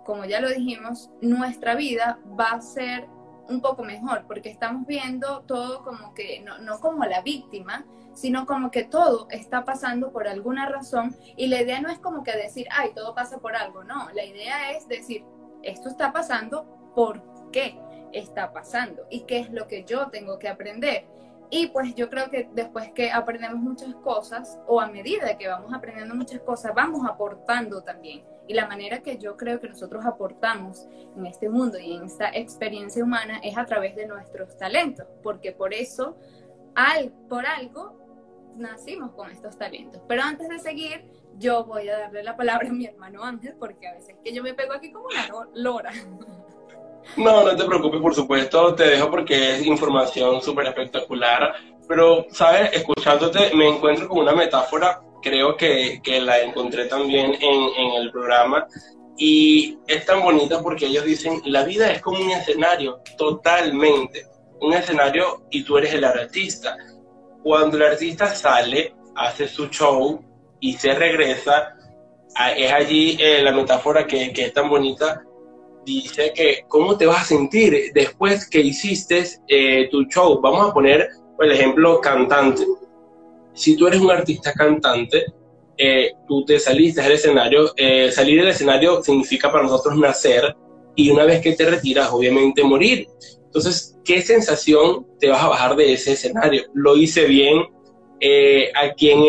[0.06, 3.08] como ya lo dijimos, nuestra vida va a ser
[3.50, 8.46] un poco mejor, porque estamos viendo todo como que, no, no como la víctima, sino
[8.46, 12.36] como que todo está pasando por alguna razón y la idea no es como que
[12.36, 15.24] decir, ay, todo pasa por algo, no, la idea es decir,
[15.64, 17.80] esto está pasando, ¿por qué
[18.12, 19.06] está pasando?
[19.10, 21.06] ¿Y qué es lo que yo tengo que aprender?
[21.52, 25.74] Y pues yo creo que después que aprendemos muchas cosas, o a medida que vamos
[25.74, 28.24] aprendiendo muchas cosas, vamos aportando también.
[28.48, 32.30] Y la manera que yo creo que nosotros aportamos en este mundo y en esta
[32.30, 36.18] experiencia humana es a través de nuestros talentos, porque por eso,
[36.80, 37.98] al, por algo,
[38.56, 40.02] nacimos con estos talentos.
[40.08, 41.06] Pero antes de seguir,
[41.38, 44.44] yo voy a darle la palabra a mi hermano Ángel, porque a veces que yo
[44.44, 45.92] me pego aquí como una lora.
[47.18, 51.54] No, no te preocupes, por supuesto, te dejo porque es información súper espectacular,
[51.88, 52.72] pero, ¿sabes?
[52.74, 58.12] Escuchándote me encuentro con una metáfora, creo que, que la encontré también en, en el
[58.12, 58.68] programa,
[59.18, 64.28] y es tan bonita porque ellos dicen, la vida es como un escenario, totalmente,
[64.62, 66.78] un escenario y tú eres el artista.
[67.44, 70.24] Cuando el artista sale, hace su show
[70.60, 71.76] y se regresa,
[72.56, 75.24] es allí eh, la metáfora que, que es tan bonita
[75.86, 80.40] dice que cómo te vas a sentir después que hiciste eh, tu show.
[80.42, 82.66] Vamos a poner el ejemplo cantante.
[83.54, 85.26] Si tú eres un artista cantante,
[85.78, 90.56] eh, tú te saliste del escenario, eh, salir del escenario significa para nosotros nacer
[90.96, 93.08] y una vez que te retiras, obviamente morir.
[93.50, 96.64] Entonces, ¿qué sensación te vas a bajar de ese escenario?
[96.74, 97.64] ¿Lo hice bien?
[98.76, 99.24] ¿a, quién,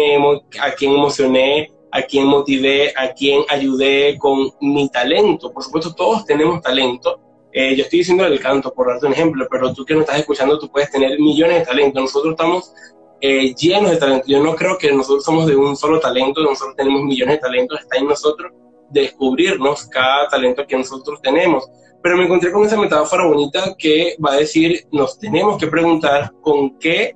[0.61, 1.71] ¿A quién emocioné?
[1.93, 5.53] a quien motivé, a quien ayudé con mi talento.
[5.53, 7.21] Por supuesto, todos tenemos talento.
[7.53, 10.21] Eh, yo estoy diciendo el canto, por darte un ejemplo, pero tú que nos estás
[10.21, 12.03] escuchando, tú puedes tener millones de talentos.
[12.03, 12.73] Nosotros estamos
[13.21, 14.25] eh, llenos de talento.
[14.29, 17.81] Yo no creo que nosotros somos de un solo talento, nosotros tenemos millones de talentos.
[17.81, 18.53] Está en nosotros
[18.91, 21.69] descubrirnos cada talento que nosotros tenemos.
[22.03, 26.33] Pero me encontré con esa metáfora bonita que va a decir, nos tenemos que preguntar
[26.41, 27.15] con qué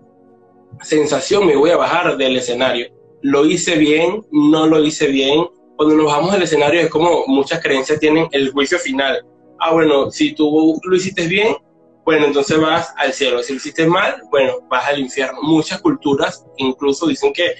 [0.82, 5.46] sensación me voy a bajar del escenario lo hice bien, no lo hice bien.
[5.76, 9.24] Cuando nos bajamos del escenario es como muchas creencias tienen el juicio final.
[9.58, 11.56] Ah, bueno, si tú lo hiciste bien,
[12.04, 13.42] bueno, entonces vas al cielo.
[13.42, 15.40] Si lo hiciste mal, bueno, vas al infierno.
[15.40, 17.54] Muchas culturas incluso dicen que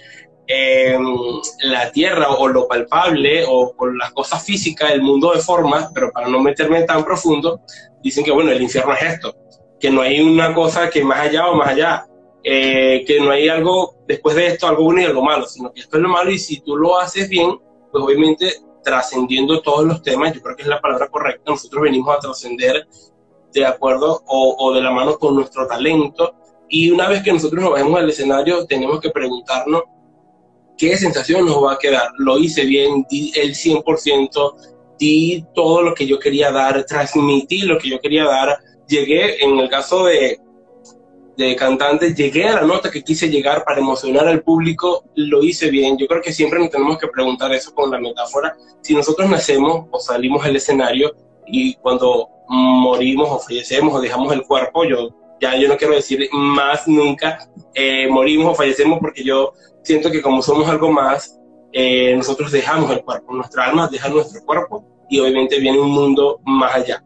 [0.47, 1.17] em,
[1.63, 6.29] la tierra o lo palpable o las cosas físicas, el mundo de formas, pero para
[6.29, 7.61] no meterme tan profundo,
[8.03, 9.35] dicen que bueno, el infierno es esto,
[9.81, 12.07] que no hay una cosa que más allá o más allá.
[12.47, 15.81] Eh, que no hay algo después de esto, algo bueno y algo malo, sino que
[15.81, 17.59] esto es lo malo y si tú lo haces bien,
[17.91, 18.53] pues obviamente
[18.85, 22.87] trascendiendo todos los temas, yo creo que es la palabra correcta, nosotros venimos a trascender
[23.53, 26.35] de acuerdo o, o, de la mano con nuestro talento
[26.69, 29.85] y una vez que nosotros nos vayamos al escenario tenemos que preguntarnos
[30.77, 34.55] qué sensación nos va a quedar, lo hice bien, di el 100%,
[34.99, 38.59] di todo lo que yo quería dar, transmití lo que yo quería dar,
[38.89, 40.39] llegué en el caso de,
[41.37, 45.71] de cantante, llegué a la nota que quise llegar para emocionar al público, lo hice
[45.71, 45.97] bien.
[45.99, 48.57] Yo creo que siempre nos tenemos que preguntar eso con la metáfora.
[48.83, 51.15] Si nosotros nacemos o salimos al escenario
[51.47, 55.09] y cuando morimos o fallecemos o dejamos el cuerpo, yo
[55.41, 60.23] ya yo no quiero decir más nunca eh, morimos o fallecemos porque yo siento que
[60.23, 61.39] como somos algo más,
[61.73, 66.41] eh, nosotros dejamos el cuerpo, nuestra alma deja nuestro cuerpo y obviamente viene un mundo
[66.45, 67.05] más allá.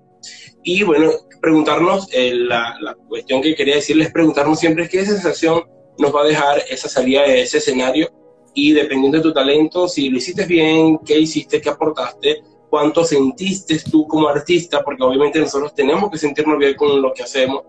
[0.62, 1.11] Y bueno,
[1.41, 5.62] preguntarnos, eh, la, la, cuestión que quería decirles, preguntarnos siempre qué sensación
[5.99, 8.11] nos va a dejar esa salida de ese escenario
[8.55, 13.79] y dependiendo de tu talento, si lo hiciste bien, qué hiciste, qué aportaste, cuánto sentiste
[13.91, 17.62] tú como artista, porque obviamente nosotros tenemos que sentirnos bien con lo que hacemos.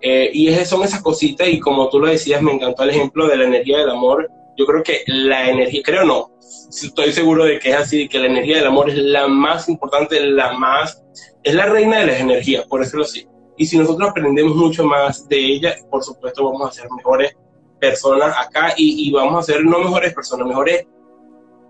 [0.00, 3.26] Eh, y esas son esas cositas y como tú lo decías, me encantó el ejemplo
[3.26, 4.30] de la energía del amor.
[4.56, 6.30] Yo creo que la energía, creo no,
[6.70, 10.20] estoy seguro de que es así, que la energía del amor es la más importante,
[10.20, 11.02] la más
[11.42, 13.26] es la reina de las energías, por decirlo así.
[13.56, 17.36] Y si nosotros aprendemos mucho más de ella, por supuesto vamos a ser mejores
[17.80, 20.86] personas acá y, vamos a ser no mejores personas, mejores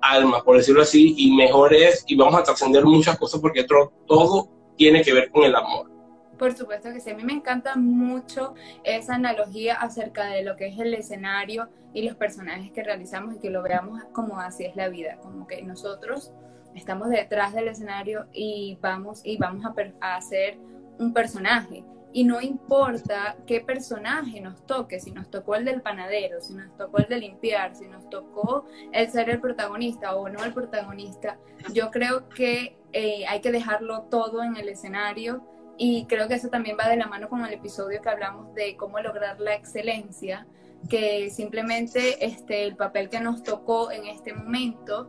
[0.00, 5.02] almas, por decirlo así, y mejores, y vamos a trascender muchas cosas porque todo tiene
[5.02, 5.95] que ver con el amor.
[6.38, 10.68] Por supuesto que sí, a mí me encanta mucho esa analogía acerca de lo que
[10.68, 14.76] es el escenario y los personajes que realizamos y que lo veamos como así es
[14.76, 16.32] la vida, como que nosotros
[16.74, 19.64] estamos detrás del escenario y vamos, y vamos
[20.00, 20.58] a, hacer
[20.98, 21.84] un personaje.
[22.12, 26.74] Y no importa qué personaje nos toque, si nos tocó el del panadero, si nos
[26.76, 31.38] tocó el de limpiar, si nos tocó el ser el protagonista o no el protagonista,
[31.72, 35.42] yo creo que eh, hay que dejarlo todo en el escenario
[35.78, 38.76] y creo que eso también va de la mano con el episodio que hablamos de
[38.76, 40.46] cómo lograr la excelencia,
[40.88, 45.08] que simplemente este, el papel que nos tocó en este momento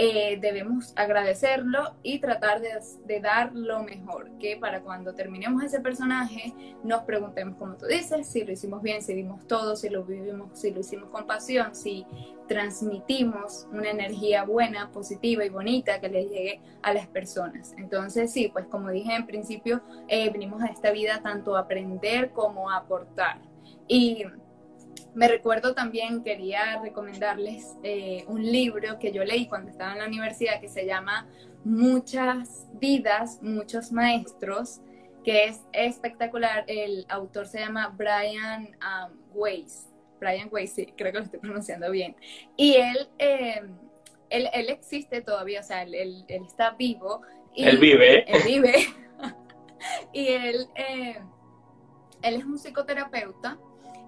[0.00, 6.54] eh, debemos agradecerlo y tratar de, dar lo mejor, que para cuando terminemos ese personaje
[6.84, 10.56] nos preguntemos, como tú dices, si lo hicimos bien, si dimos todo, si lo vivimos,
[10.56, 12.06] si lo hicimos con pasión, si
[12.46, 17.74] transmitimos una energía buena, positiva y bonita que le llegue a las personas.
[17.76, 22.30] Entonces, sí, pues como dije en principio, eh, venimos a esta vida tanto a aprender
[22.30, 23.40] como a aportar.
[23.88, 24.24] Y
[25.18, 30.06] me recuerdo también, quería recomendarles eh, un libro que yo leí cuando estaba en la
[30.06, 31.26] universidad que se llama
[31.64, 34.80] Muchas vidas, muchos maestros,
[35.24, 36.62] que es espectacular.
[36.68, 39.88] El autor se llama Brian um, Weiss.
[40.20, 42.14] Brian Weiss, sí, creo que lo estoy pronunciando bien.
[42.56, 43.76] Y él, em,
[44.30, 45.96] él, él, existe todavía, o sea, él,
[46.28, 47.22] él, está vivo.
[47.56, 48.24] Y él vive.
[48.32, 48.74] Él vive.
[50.12, 51.28] y él, em,
[52.22, 53.58] él es un psicoterapeuta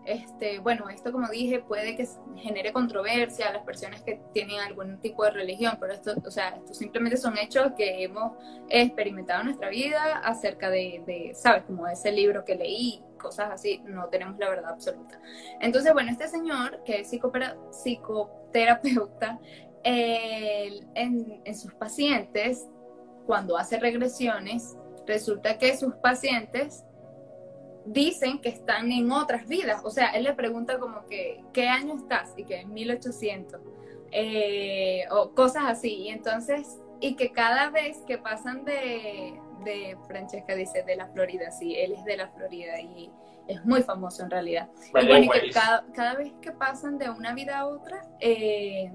[0.05, 4.99] este, bueno, esto como dije puede que genere controversia a las personas que tienen algún
[5.01, 8.33] tipo de religión, pero esto, o sea, esto simplemente son hechos que hemos
[8.69, 11.65] experimentado en nuestra vida acerca de, ¿sabes?
[11.65, 15.21] Como ese libro que leí, cosas así, no tenemos la verdad absoluta.
[15.61, 19.39] Entonces, bueno, este señor que es psicoterapeuta,
[19.83, 22.67] en, en sus pacientes,
[23.27, 26.85] cuando hace regresiones, resulta que sus pacientes
[27.93, 29.83] dicen que están en otras vidas.
[29.85, 32.35] O sea, él le pregunta como que, ¿qué año estás?
[32.37, 33.61] Y que en 1800.
[34.13, 35.95] Eh, o cosas así.
[35.95, 41.51] Y entonces, y que cada vez que pasan de, de, Francesca dice, de la Florida,
[41.51, 43.11] sí, él es de la Florida y
[43.49, 44.69] es muy famoso en realidad.
[44.89, 48.93] y bueno, y que cada, cada, vez que pasan de una vida a otra, eh,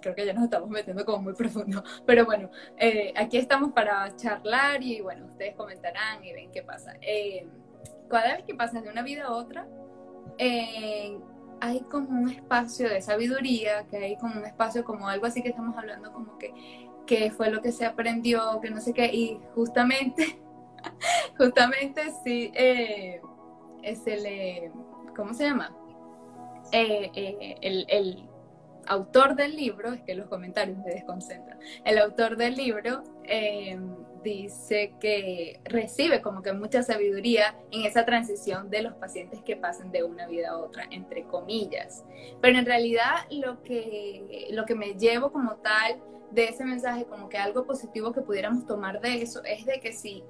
[0.00, 4.14] creo que ya nos estamos metiendo como muy profundo, pero bueno, eh, aquí estamos para
[4.14, 6.92] charlar y bueno, ustedes comentarán y ven qué pasa
[8.08, 9.66] cada vez que pasas de una vida a otra,
[10.38, 11.18] eh,
[11.60, 15.50] hay como un espacio de sabiduría, que hay como un espacio como algo así que
[15.50, 16.52] estamos hablando como que,
[17.06, 20.38] que fue lo que se aprendió, que no sé qué, y justamente,
[21.38, 23.20] justamente sí, eh,
[23.82, 24.72] es el, eh,
[25.14, 25.74] ¿cómo se llama?
[26.72, 28.28] el, el,
[28.88, 33.02] autor del libro, es que los comentarios me desconcentran, el autor del libro
[34.26, 39.92] dice que recibe como que mucha sabiduría en esa transición de los pacientes que pasan
[39.92, 42.04] de una vida a otra, entre comillas.
[42.40, 47.28] Pero en realidad lo que, lo que me llevo como tal de ese mensaje, como
[47.28, 50.24] que algo positivo que pudiéramos tomar de eso, es de que si,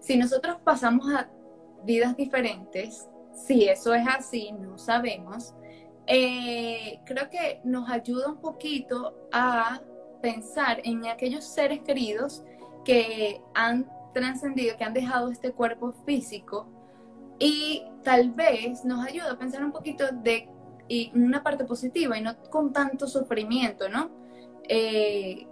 [0.00, 1.30] si nosotros pasamos a
[1.84, 5.54] vidas diferentes, si eso es así, no sabemos,
[6.06, 9.80] eh, creo que nos ayuda un poquito a
[10.20, 12.42] pensar en aquellos seres queridos
[12.88, 16.66] que han trascendido, que han dejado este cuerpo físico
[17.38, 20.48] y tal vez nos ayuda a pensar un poquito de
[20.88, 24.10] y una parte positiva y no con tanto sufrimiento, ¿no?
[24.66, 25.46] Eh,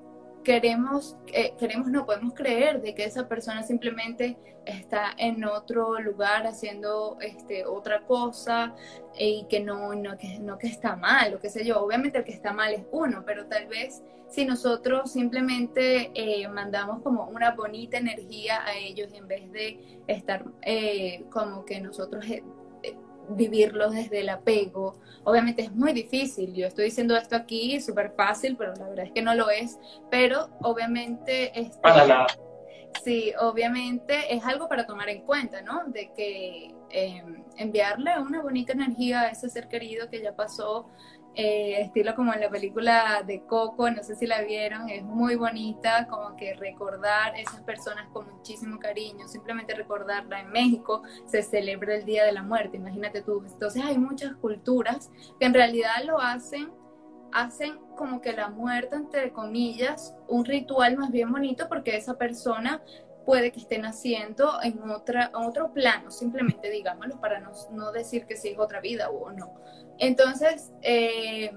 [0.46, 6.46] queremos, eh, queremos, no podemos creer de que esa persona simplemente está en otro lugar
[6.46, 8.72] haciendo este, otra cosa
[9.18, 11.80] y que no, no, que no que está mal o qué sé yo.
[11.80, 17.02] Obviamente el que está mal es uno, pero tal vez si nosotros simplemente eh, mandamos
[17.02, 22.24] como una bonita energía a ellos en vez de estar eh, como que nosotros
[23.30, 25.00] vivirlo desde el apego.
[25.24, 29.12] Obviamente es muy difícil, yo estoy diciendo esto aquí súper fácil, pero la verdad es
[29.12, 29.78] que no lo es,
[30.10, 31.58] pero obviamente...
[31.58, 32.26] Este, para.
[33.04, 35.84] Sí, obviamente es algo para tomar en cuenta, ¿no?
[35.86, 40.88] De que em, enviarle una bonita energía a ese ser querido que ya pasó
[41.38, 45.36] eh, estilo como en la película de Coco, no sé si la vieron, es muy
[45.36, 51.96] bonita, como que recordar esas personas con muchísimo cariño, simplemente recordarla en México, se celebra
[51.96, 53.44] el Día de la Muerte, imagínate tú.
[53.46, 56.72] Entonces hay muchas culturas que en realidad lo hacen,
[57.32, 62.82] hacen como que la muerte, entre comillas, un ritual más bien bonito porque esa persona
[63.26, 68.36] puede que esté naciendo en, otra, otro plano, simplemente digámoslo, para no, no decir que
[68.36, 69.52] si es otra vida o no.
[69.98, 71.52] Entonces, eh,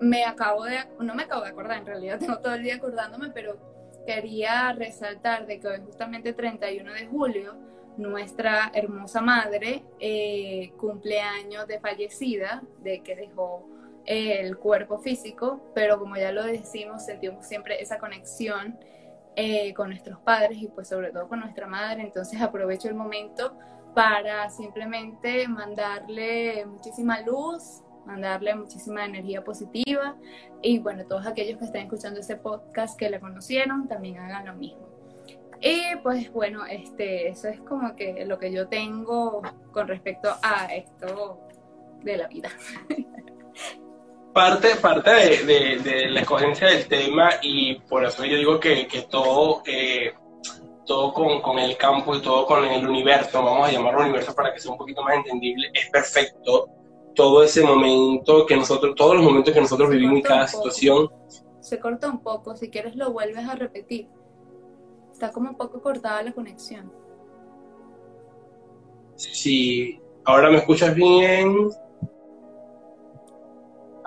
[0.00, 3.30] me acabo de, no me acabo de acordar, en realidad tengo todo el día acordándome,
[3.30, 3.58] pero
[4.06, 7.54] quería resaltar de que hoy justamente 31 de julio,
[7.98, 13.68] nuestra hermosa madre eh, cumpleaños de fallecida, de que dejó
[14.06, 18.78] el cuerpo físico, pero como ya lo decimos, sentimos siempre esa conexión
[19.36, 23.56] eh, con nuestros padres y pues sobre todo con nuestra madre, entonces aprovecho el momento
[23.94, 30.16] para simplemente mandarle muchísima luz, mandarle muchísima energía positiva
[30.62, 34.54] y bueno, todos aquellos que estén escuchando este podcast que la conocieron también hagan lo
[34.54, 34.86] mismo.
[35.60, 40.66] Y pues bueno, este, eso es como que lo que yo tengo con respecto a
[40.66, 41.40] esto
[42.02, 42.48] de la vida.
[44.36, 45.10] parte, parte
[45.46, 50.12] de, de, la escogencia del tema y por eso yo digo que, que todo, eh,
[50.84, 54.52] todo con, con, el campo y todo con el universo, vamos a llamarlo universo para
[54.52, 56.68] que sea un poquito más entendible, es perfecto.
[57.14, 61.10] Todo ese momento que nosotros, todos los momentos que nosotros vivimos en cada situación.
[61.60, 64.06] Se corta un poco, si quieres lo vuelves a repetir.
[65.12, 66.92] Está como un poco cortada la conexión.
[69.14, 71.70] Sí, ahora me escuchas bien.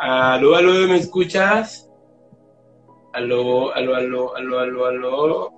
[0.01, 1.91] Aló, aló, ¿me escuchas?
[3.11, 5.53] Aló, aló, aló, aló, aló, aló.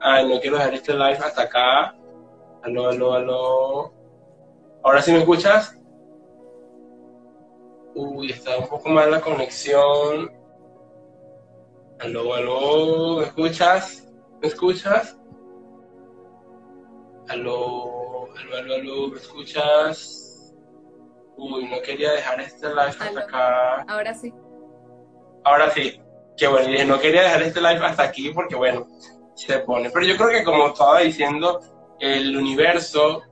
[0.00, 1.94] Ay, no quiero dejar este live hasta acá.
[2.62, 3.92] Aló, aló, aló.
[4.82, 5.78] ¿Ahora sí me escuchas?
[7.94, 10.32] Uy, está un poco mal la conexión.
[12.00, 14.10] Aló, aló, ¿me escuchas?
[14.40, 15.18] ¿Me escuchas?
[17.28, 20.31] Aló, aló, aló, aló, ¿me escuchas?
[21.36, 23.84] Uy, no quería dejar este live hasta acá.
[23.88, 24.32] Ahora sí.
[25.44, 26.00] Ahora sí.
[26.36, 28.86] Qué bueno, dije, no quería dejar este live hasta aquí porque, bueno,
[29.34, 29.90] se pone.
[29.90, 31.60] Pero yo creo que, como estaba diciendo,
[32.00, 33.22] el universo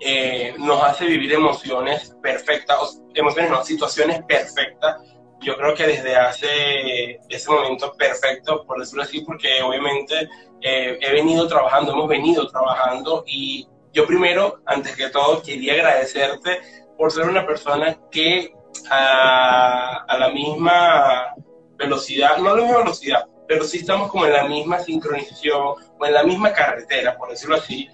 [0.00, 4.96] eh, nos hace vivir emociones perfectas, emociones no, situaciones perfectas.
[5.40, 10.28] Yo creo que desde hace ese momento perfecto, por decirlo así, porque obviamente
[10.60, 16.60] eh, he venido trabajando, hemos venido trabajando y yo primero, antes que todo, quería agradecerte
[16.96, 18.52] por ser una persona que
[18.90, 21.34] a, la misma
[21.76, 26.06] velocidad, no a la misma velocidad, pero sí estamos como en la misma sincronización o
[26.06, 27.88] en la misma carretera, por decirlo así.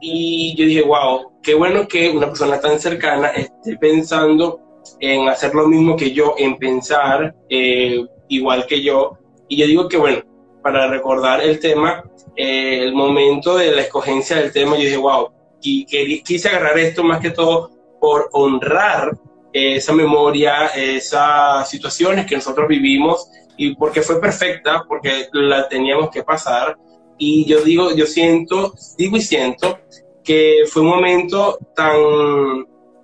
[0.00, 4.60] Y yo dije, wow, qué bueno que una persona tan cercana esté pensando
[5.00, 9.18] en hacer lo mismo que yo, en pensar eh, igual que yo.
[9.48, 10.22] Y yo digo que, bueno,
[10.62, 12.04] para recordar el tema,
[12.34, 15.30] eh, el momento de la escogencia del tema, yo dije, wow,
[15.62, 15.84] y
[16.22, 17.75] quise agarrar esto más que todo
[18.06, 19.18] por honrar
[19.52, 26.22] esa memoria, esas situaciones que nosotros vivimos y porque fue perfecta, porque la teníamos que
[26.22, 26.78] pasar.
[27.18, 29.80] Y yo digo, yo siento, digo y siento
[30.22, 31.96] que fue un momento tan,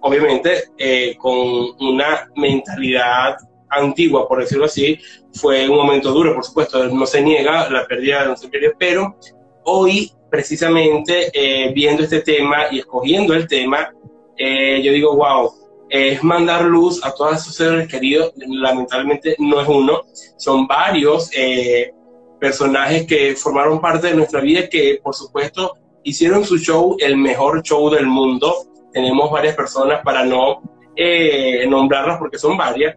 [0.02, 1.34] obviamente, eh, con
[1.80, 3.38] una mentalidad
[3.70, 5.00] antigua, por decirlo así,
[5.32, 9.16] fue un momento duro, por supuesto, no se niega la pérdida de un ser pero
[9.64, 13.92] hoy, precisamente, eh, viendo este tema y escogiendo el tema,
[14.36, 15.52] eh, yo digo, wow,
[15.88, 18.32] es mandar luz a todos esos seres queridos.
[18.36, 20.02] Lamentablemente no es uno,
[20.36, 21.92] son varios eh,
[22.40, 27.62] personajes que formaron parte de nuestra vida que, por supuesto, hicieron su show el mejor
[27.62, 28.54] show del mundo.
[28.92, 30.62] Tenemos varias personas para no
[30.96, 32.96] eh, nombrarlas porque son varias,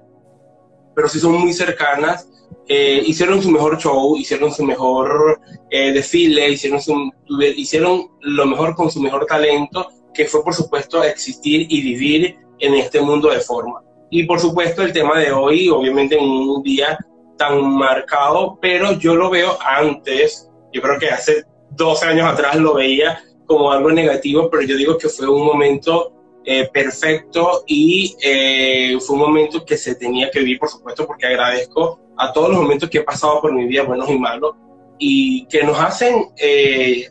[0.95, 2.29] pero sí son muy cercanas.
[2.67, 7.11] hicieron su mejor show, hicieron su mejor desfile, hicieron, su,
[7.55, 12.73] hicieron lo mejor con su mejor talento que fue por supuesto existir y vivir en
[12.75, 13.83] este mundo de forma.
[14.09, 16.97] Y por supuesto el tema de hoy, obviamente en un día
[17.37, 22.75] tan marcado, pero yo lo veo antes, yo creo que hace 12 años atrás lo
[22.75, 26.13] veía como algo negativo, pero yo digo que fue un momento
[26.45, 31.25] eh, perfecto y eh, fue un momento que se tenía que vivir, por supuesto, porque
[31.25, 34.55] agradezco a todos los momentos que he pasado por mi vida, buenos y malos,
[34.97, 37.09] y que nos hacen eh,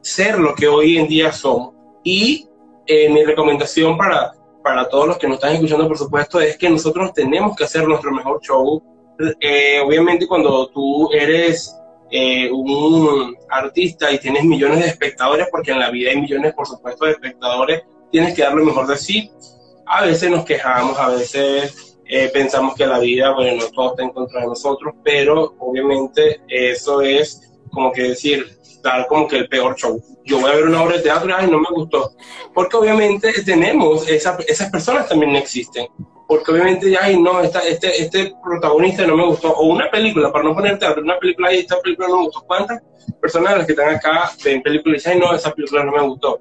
[0.00, 1.74] ser lo que hoy en día somos.
[2.02, 2.48] Y
[2.86, 4.32] eh, mi recomendación para,
[4.62, 7.86] para todos los que nos están escuchando, por supuesto, es que nosotros tenemos que hacer
[7.86, 8.82] nuestro mejor show.
[9.40, 11.74] Eh, obviamente cuando tú eres
[12.10, 16.66] eh, un artista y tienes millones de espectadores, porque en la vida hay millones, por
[16.66, 19.30] supuesto, de espectadores, tienes que dar lo mejor de sí.
[19.86, 21.98] A veces nos quejamos, a veces
[22.32, 27.52] pensamos que la vida, bueno, todo está en contra de nosotros, pero obviamente eso es
[27.70, 28.46] como que decir,
[28.82, 30.00] dar como que el peor show.
[30.28, 32.12] Yo voy a ver una obra de teatro y no me gustó.
[32.52, 35.88] Porque obviamente tenemos, esa, esas personas también existen.
[36.26, 39.50] Porque obviamente, ay, no, esta, este, este protagonista no me gustó.
[39.52, 42.42] O una película, para no poner teatro, una película y esta película no me gustó.
[42.42, 42.82] ¿Cuántas
[43.22, 46.40] personas las que están acá ven películas y dicen, no, esa película no me gustó?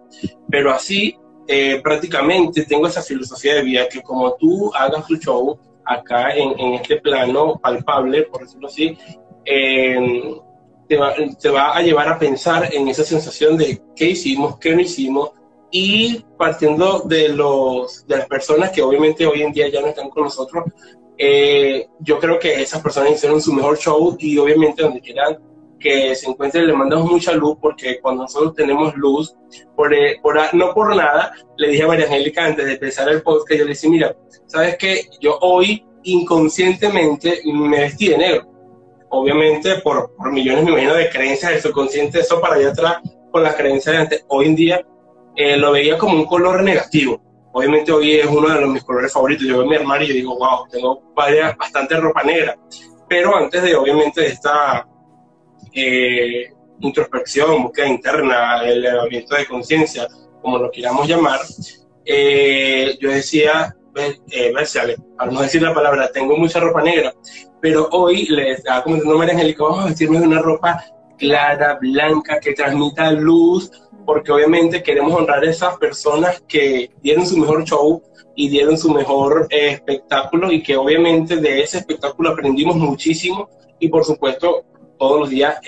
[0.49, 1.17] Pero así,
[1.47, 6.59] eh, prácticamente tengo esa filosofía de vida que como tú hagas tu show acá en,
[6.59, 8.97] en este plano palpable, por decirlo así,
[9.45, 10.35] eh,
[10.88, 15.31] te va, a llevar a pensar en esa sensación de qué hicimos, qué no hicimos,
[15.69, 20.09] y partiendo de, los, de las personas que obviamente hoy en día ya no están
[20.09, 20.65] con nosotros,
[21.17, 25.39] eh, yo creo que esas personas hicieron su mejor show y obviamente donde quieran
[25.79, 29.35] que se encuentren le mandamos mucha luz porque cuando nosotros tenemos luz,
[29.75, 33.21] por, eh, por, no por nada, le dije a María Angélica antes de empezar el
[33.21, 34.15] podcast, yo le dije, mira,
[34.45, 35.01] ¿sabes qué?
[35.19, 38.57] Yo hoy inconscientemente me vestí de negro.
[39.10, 42.97] Obviamente por, por millones, me imagino, de creencias del subconsciente, eso para allá atrás
[43.32, 44.26] con las creencias de antes.
[44.28, 44.86] Hoy en día
[45.36, 47.22] eh, lo veía como un color negativo.
[47.53, 49.47] Obviamente hoy es uno de los, mis colores favoritos.
[49.47, 52.58] Yo veo mi armario y digo, wow, tengo varias, bastante ropa negra.
[53.08, 54.88] Pero antes de, obviamente, esta
[55.74, 60.08] eh, introspección, búsqueda interna, elevamiento de conciencia,
[60.41, 61.39] como lo queramos llamar,
[62.05, 63.76] eh, yo decía,
[64.32, 64.53] eh,
[65.18, 67.14] para no decir la palabra, tengo mucha ropa negra,
[67.62, 70.84] pero hoy le estaba comentando María Angélica, vamos a vestirnos de una ropa
[71.18, 73.72] clara, blanca, que transmita luz,
[74.05, 78.01] porque obviamente queremos honrar a esas personas que dieron su mejor show
[78.36, 83.49] y dieron su mejor eh, espectáculo y que obviamente de ese espectáculo aprendimos muchísimo
[83.80, 84.64] y por supuesto
[84.97, 85.60] todos los días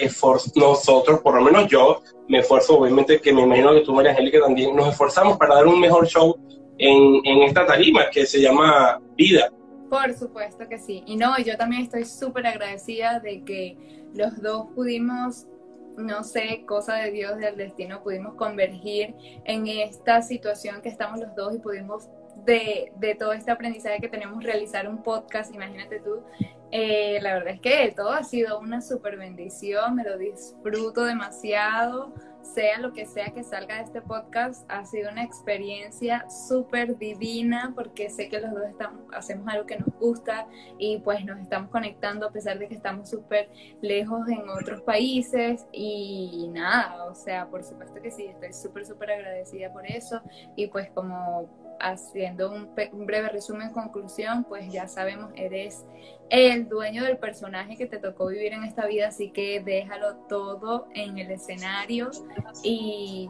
[0.55, 4.39] nosotros, por lo menos yo, me esfuerzo, obviamente que me imagino que tú, María Angélica,
[4.39, 6.35] también nos esforzamos para dar un mejor show
[6.77, 9.49] en, en esta tarima que se llama Vida.
[9.89, 11.03] Por supuesto que sí.
[11.05, 13.77] Y no, yo también estoy súper agradecida de que
[14.13, 15.47] los dos pudimos
[15.97, 21.35] no sé, cosa de Dios, del destino, pudimos convergir en esta situación que estamos los
[21.35, 22.07] dos y pudimos
[22.45, 26.23] de, de todo este aprendizaje que tenemos realizar un podcast, imagínate tú.
[26.71, 32.13] Eh, la verdad es que todo ha sido una super bendición, me lo disfruto demasiado
[32.41, 37.73] sea lo que sea que salga de este podcast, ha sido una experiencia súper divina
[37.75, 41.69] porque sé que los dos estamos, hacemos algo que nos gusta y pues nos estamos
[41.69, 43.49] conectando a pesar de que estamos súper
[43.81, 49.11] lejos en otros países y nada, o sea, por supuesto que sí, estoy súper, súper
[49.11, 50.21] agradecida por eso
[50.55, 52.73] y pues como haciendo un,
[53.05, 55.85] breve resumen, conclusión, pues ya sabemos, eres
[56.29, 60.87] el dueño del personaje que te tocó vivir en esta vida, así que déjalo todo
[60.93, 62.11] en el escenario
[62.63, 63.29] y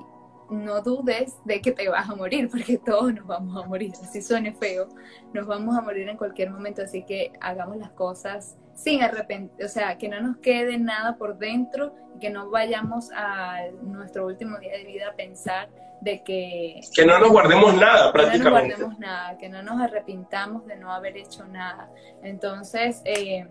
[0.50, 4.22] no dudes de que te vas a morir, porque todos nos vamos a morir, así
[4.22, 4.90] suene feo,
[5.34, 9.68] nos vamos a morir en cualquier momento, así que hagamos las cosas sin arrepentir, o
[9.68, 14.58] sea, que no nos quede nada por dentro y que no vayamos a nuestro último
[14.58, 15.70] día de vida a pensar
[16.00, 16.80] de que...
[16.96, 18.40] Que no nos guardemos nada prácticamente.
[18.40, 21.92] Que no nos guardemos nada, que no nos arrepintamos de no haber hecho nada.
[22.24, 23.50] Entonces, eh,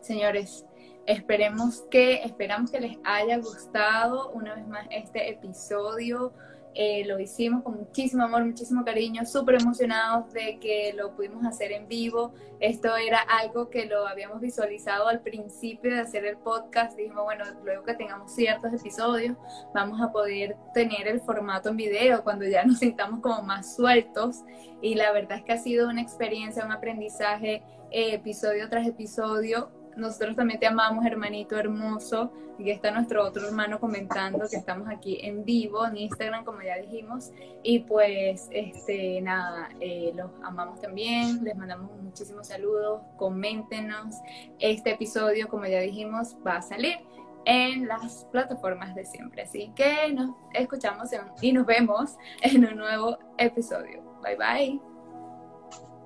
[0.00, 0.66] señores,
[1.06, 6.32] esperemos que, esperamos que les haya gustado una vez más este episodio.
[6.76, 11.70] Eh, lo hicimos con muchísimo amor, muchísimo cariño, súper emocionados de que lo pudimos hacer
[11.70, 12.34] en vivo.
[12.58, 16.96] Esto era algo que lo habíamos visualizado al principio de hacer el podcast.
[16.96, 19.36] Dijimos, bueno, luego que tengamos ciertos episodios,
[19.72, 24.42] vamos a poder tener el formato en video cuando ya nos sintamos como más sueltos.
[24.82, 27.62] Y la verdad es que ha sido una experiencia, un aprendizaje
[27.92, 32.32] eh, episodio tras episodio nosotros también te amamos, hermanito hermoso.
[32.56, 36.76] Y está nuestro otro hermano comentando que estamos aquí en vivo en Instagram, como ya
[36.76, 37.32] dijimos.
[37.64, 41.42] Y pues, este, nada, eh, los amamos también.
[41.42, 43.02] Les mandamos muchísimos saludos.
[43.16, 44.14] Coméntenos.
[44.60, 46.98] Este episodio, como ya dijimos, va a salir
[47.44, 49.42] en las plataformas de siempre.
[49.42, 54.02] Así que nos escuchamos y nos vemos en un nuevo episodio.
[54.22, 54.80] Bye bye.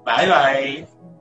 [0.05, 1.18] Bye bye.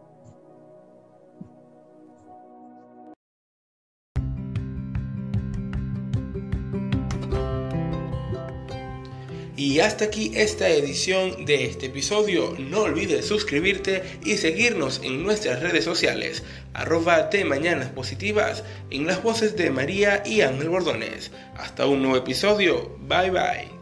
[9.57, 12.55] Y hasta aquí esta edición de este episodio.
[12.59, 16.43] No olvides suscribirte y seguirnos en nuestras redes sociales,
[16.75, 21.31] arroba de Mañanas Positivas, en las voces de María y Ángel Bordones.
[21.57, 22.95] Hasta un nuevo episodio.
[23.07, 23.76] Bye bye.